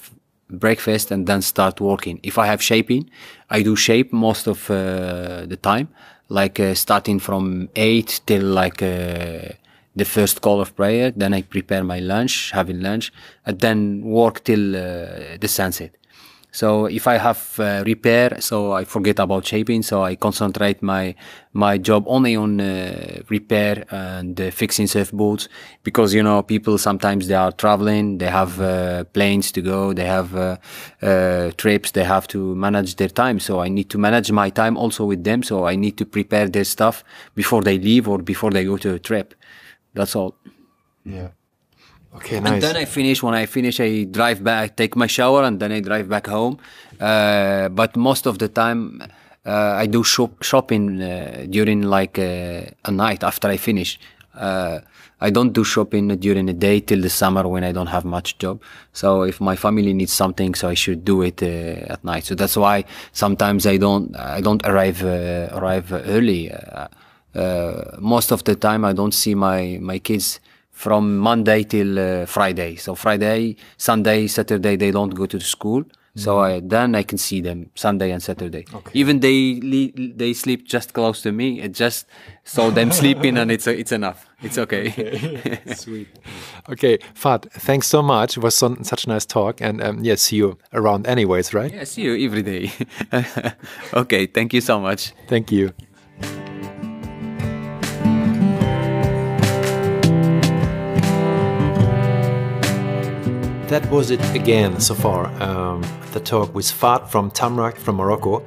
breakfast 0.50 1.12
and 1.12 1.28
then 1.28 1.42
start 1.42 1.80
working. 1.80 2.18
If 2.24 2.38
I 2.38 2.46
have 2.46 2.60
shaping, 2.60 3.08
I 3.50 3.62
do 3.62 3.76
shape 3.76 4.12
most 4.12 4.48
of 4.48 4.68
uh, 4.68 5.46
the 5.46 5.58
time, 5.62 5.90
like 6.28 6.58
uh, 6.58 6.74
starting 6.74 7.20
from 7.20 7.68
eight 7.76 8.20
till 8.26 8.42
like, 8.42 8.82
uh, 8.82 9.52
the 9.94 10.04
first 10.04 10.40
call 10.40 10.60
of 10.60 10.74
prayer. 10.74 11.12
Then 11.12 11.32
I 11.34 11.42
prepare 11.42 11.84
my 11.84 12.00
lunch, 12.00 12.50
having 12.50 12.80
lunch, 12.80 13.12
and 13.46 13.60
then 13.60 14.02
work 14.02 14.42
till 14.42 14.74
uh, 14.74 15.36
the 15.40 15.46
sunset. 15.46 15.96
So 16.54 16.86
if 16.86 17.08
I 17.08 17.16
have 17.18 17.58
uh, 17.58 17.82
repair, 17.84 18.40
so 18.40 18.74
I 18.74 18.84
forget 18.84 19.18
about 19.18 19.44
shaping. 19.44 19.82
So 19.82 20.04
I 20.04 20.14
concentrate 20.14 20.82
my 20.82 21.16
my 21.52 21.78
job 21.78 22.04
only 22.06 22.36
on 22.36 22.60
uh, 22.60 23.22
repair 23.28 23.84
and 23.90 24.40
uh, 24.40 24.52
fixing 24.52 24.86
surfboards 24.86 25.48
because 25.82 26.14
you 26.14 26.22
know 26.22 26.42
people 26.42 26.78
sometimes 26.78 27.26
they 27.26 27.34
are 27.34 27.50
traveling, 27.50 28.18
they 28.18 28.30
have 28.30 28.60
uh, 28.60 29.02
planes 29.12 29.50
to 29.50 29.62
go, 29.62 29.92
they 29.92 30.06
have 30.06 30.36
uh, 30.36 30.56
uh, 31.02 31.50
trips, 31.56 31.90
they 31.90 32.04
have 32.04 32.28
to 32.28 32.54
manage 32.54 32.94
their 32.94 33.08
time. 33.10 33.40
So 33.40 33.58
I 33.58 33.68
need 33.68 33.90
to 33.90 33.98
manage 33.98 34.30
my 34.30 34.48
time 34.50 34.76
also 34.76 35.04
with 35.06 35.24
them. 35.24 35.42
So 35.42 35.66
I 35.66 35.74
need 35.74 35.96
to 35.98 36.06
prepare 36.06 36.48
their 36.48 36.64
stuff 36.64 37.02
before 37.34 37.62
they 37.62 37.78
leave 37.78 38.06
or 38.06 38.18
before 38.18 38.52
they 38.52 38.64
go 38.64 38.76
to 38.76 38.94
a 38.94 39.00
trip. 39.00 39.34
That's 39.94 40.14
all. 40.14 40.36
Yeah. 41.04 41.30
Okay, 42.16 42.40
nice. 42.40 42.52
And 42.52 42.62
then 42.62 42.76
I 42.76 42.84
finish. 42.84 43.22
When 43.22 43.34
I 43.34 43.46
finish, 43.46 43.80
I 43.80 44.04
drive 44.04 44.44
back, 44.44 44.76
take 44.76 44.94
my 44.96 45.06
shower, 45.06 45.42
and 45.42 45.58
then 45.58 45.72
I 45.72 45.80
drive 45.80 46.08
back 46.08 46.26
home. 46.26 46.58
Uh, 47.00 47.68
but 47.70 47.96
most 47.96 48.26
of 48.26 48.38
the 48.38 48.48
time, 48.48 49.02
uh, 49.44 49.74
I 49.76 49.86
do 49.86 50.04
shop, 50.04 50.42
shopping 50.42 51.02
uh, 51.02 51.46
during 51.50 51.82
like 51.82 52.18
uh, 52.18 52.62
a 52.84 52.90
night 52.90 53.24
after 53.24 53.48
I 53.48 53.56
finish. 53.56 53.98
Uh, 54.34 54.80
I 55.20 55.30
don't 55.30 55.52
do 55.52 55.64
shopping 55.64 56.08
during 56.16 56.46
the 56.46 56.52
day 56.52 56.80
till 56.80 57.00
the 57.00 57.08
summer 57.08 57.48
when 57.48 57.64
I 57.64 57.72
don't 57.72 57.86
have 57.86 58.04
much 58.04 58.38
job. 58.38 58.60
So 58.92 59.22
if 59.22 59.40
my 59.40 59.56
family 59.56 59.92
needs 59.92 60.12
something, 60.12 60.54
so 60.54 60.68
I 60.68 60.74
should 60.74 61.04
do 61.04 61.22
it 61.22 61.42
uh, 61.42 61.92
at 61.92 62.04
night. 62.04 62.24
So 62.24 62.34
that's 62.34 62.56
why 62.56 62.84
sometimes 63.12 63.66
I 63.66 63.76
don't 63.76 64.14
I 64.16 64.40
don't 64.40 64.64
arrive 64.66 65.02
uh, 65.02 65.48
arrive 65.52 65.92
early. 65.92 66.52
most 67.98 68.30
of 68.30 68.44
the 68.44 68.54
time 68.54 68.84
I 68.84 68.92
don't 68.92 69.14
see 69.14 69.34
my 69.34 69.78
my 69.80 69.98
kids 69.98 70.40
from 70.74 71.16
Monday 71.16 71.62
till 71.62 71.98
uh, 71.98 72.26
Friday. 72.26 72.76
So 72.76 72.94
Friday, 72.94 73.56
Sunday, 73.78 74.26
Saturday 74.26 74.76
they 74.76 74.90
don't 74.90 75.14
go 75.14 75.24
to 75.24 75.38
the 75.38 75.44
school. 75.44 75.84
So 76.16 76.38
I, 76.38 76.60
then 76.60 76.94
I 76.94 77.02
can 77.02 77.18
see 77.18 77.40
them 77.40 77.70
Sunday 77.74 78.12
and 78.12 78.22
Saturday. 78.22 78.66
Okay. 78.72 78.90
Even 78.94 79.18
they 79.18 79.58
they 80.16 80.32
sleep 80.32 80.64
just 80.64 80.92
close 80.92 81.22
to 81.22 81.32
me. 81.32 81.60
It 81.60 81.72
just 81.72 82.06
so 82.44 82.70
them 82.70 82.92
sleeping 83.02 83.36
and 83.36 83.50
it's 83.50 83.66
uh, 83.66 83.72
it's 83.72 83.90
enough. 83.90 84.28
It's 84.40 84.56
okay. 84.56 84.90
okay. 84.90 85.60
Sweet. 85.74 86.08
Okay, 86.68 86.98
Fahd, 87.14 87.50
thanks 87.50 87.88
so 87.88 88.00
much. 88.00 88.36
It 88.36 88.44
was 88.44 88.54
so, 88.54 88.76
such 88.82 89.06
a 89.06 89.08
nice 89.08 89.26
talk, 89.26 89.60
and 89.60 89.82
um, 89.82 90.04
yeah, 90.04 90.14
see 90.14 90.36
you 90.36 90.58
around 90.72 91.06
anyways, 91.06 91.52
right? 91.52 91.72
Yeah, 91.72 91.84
see 91.84 92.02
you 92.02 92.26
every 92.26 92.42
day. 92.42 92.70
okay, 93.94 94.26
thank 94.26 94.52
you 94.52 94.60
so 94.60 94.78
much. 94.78 95.12
Thank 95.26 95.50
you. 95.50 95.72
That 103.68 103.90
was 103.90 104.10
it 104.10 104.20
again 104.34 104.78
so 104.78 104.94
far. 104.94 105.26
Um, 105.42 105.82
the 106.12 106.20
talk 106.20 106.54
with 106.54 106.66
Fahd 106.66 107.08
from 107.08 107.30
Tamraght 107.30 107.78
from 107.78 107.96
Morocco. 107.96 108.44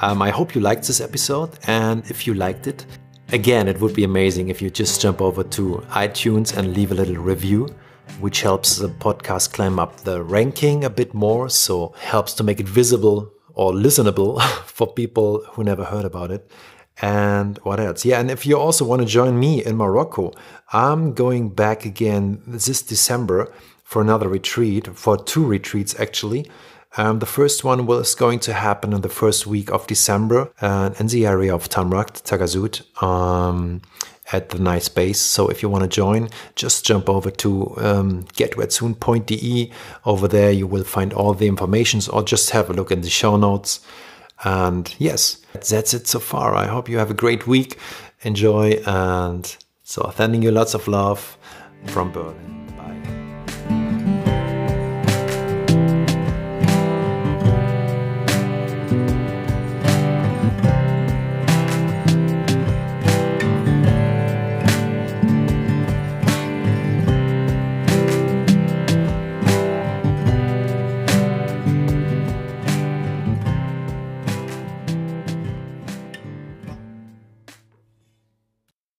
Um, 0.00 0.22
I 0.22 0.30
hope 0.30 0.54
you 0.54 0.60
liked 0.60 0.86
this 0.86 1.00
episode, 1.00 1.58
and 1.66 2.08
if 2.08 2.24
you 2.24 2.34
liked 2.34 2.68
it, 2.68 2.86
again, 3.32 3.66
it 3.66 3.80
would 3.80 3.94
be 3.94 4.04
amazing 4.04 4.48
if 4.48 4.62
you 4.62 4.70
just 4.70 5.00
jump 5.00 5.20
over 5.20 5.42
to 5.42 5.84
iTunes 5.90 6.56
and 6.56 6.72
leave 6.72 6.92
a 6.92 6.94
little 6.94 7.16
review, 7.16 7.66
which 8.20 8.42
helps 8.42 8.76
the 8.76 8.88
podcast 8.88 9.52
climb 9.52 9.80
up 9.80 9.96
the 9.98 10.22
ranking 10.22 10.84
a 10.84 10.90
bit 10.90 11.14
more, 11.14 11.48
so 11.48 11.92
helps 11.98 12.32
to 12.34 12.44
make 12.44 12.60
it 12.60 12.68
visible 12.68 13.30
or 13.54 13.72
listenable 13.72 14.40
for 14.64 14.86
people 14.86 15.44
who 15.50 15.64
never 15.64 15.82
heard 15.82 16.04
about 16.04 16.30
it. 16.30 16.48
And 17.02 17.58
what 17.64 17.80
else? 17.80 18.04
Yeah, 18.04 18.20
and 18.20 18.30
if 18.30 18.46
you 18.46 18.56
also 18.58 18.84
want 18.84 19.02
to 19.02 19.06
join 19.06 19.38
me 19.38 19.64
in 19.64 19.76
Morocco, 19.76 20.32
I'm 20.72 21.12
going 21.12 21.48
back 21.48 21.84
again 21.84 22.40
this 22.46 22.82
December 22.82 23.52
for 23.90 24.00
another 24.00 24.28
retreat, 24.28 24.86
for 24.96 25.16
two 25.16 25.44
retreats 25.44 25.98
actually. 25.98 26.48
Um, 26.96 27.18
the 27.18 27.26
first 27.26 27.64
one 27.64 27.86
was 27.86 28.14
going 28.14 28.38
to 28.40 28.52
happen 28.52 28.92
in 28.92 29.00
the 29.00 29.08
first 29.08 29.48
week 29.48 29.68
of 29.72 29.84
December 29.88 30.52
uh, 30.60 30.90
in 31.00 31.08
the 31.08 31.26
area 31.26 31.52
of 31.52 31.68
Tamraght, 31.68 32.22
Taghazout, 32.22 33.02
um, 33.02 33.82
at 34.32 34.50
the 34.50 34.60
nice 34.60 34.88
base. 34.88 35.20
So 35.20 35.48
if 35.48 35.60
you 35.60 35.68
want 35.68 35.82
to 35.82 35.88
join, 35.88 36.28
just 36.54 36.86
jump 36.86 37.08
over 37.08 37.32
to 37.32 37.74
um, 37.78 38.22
getwetsoon.de. 38.38 39.72
Over 40.04 40.28
there, 40.28 40.52
you 40.52 40.68
will 40.68 40.84
find 40.84 41.12
all 41.12 41.34
the 41.34 41.48
information, 41.48 42.00
or 42.12 42.22
just 42.22 42.50
have 42.50 42.70
a 42.70 42.72
look 42.72 42.92
in 42.92 43.00
the 43.00 43.10
show 43.10 43.36
notes. 43.36 43.80
And 44.44 44.94
yes, 44.98 45.42
that's 45.52 45.92
it 45.94 46.06
so 46.06 46.20
far. 46.20 46.54
I 46.54 46.66
hope 46.66 46.88
you 46.88 46.98
have 46.98 47.10
a 47.10 47.20
great 47.24 47.48
week. 47.48 47.76
Enjoy. 48.22 48.80
And 48.86 49.56
so, 49.82 50.12
sending 50.14 50.42
you 50.42 50.52
lots 50.52 50.74
of 50.74 50.86
love 50.86 51.36
from 51.86 52.12
Berlin. 52.12 52.60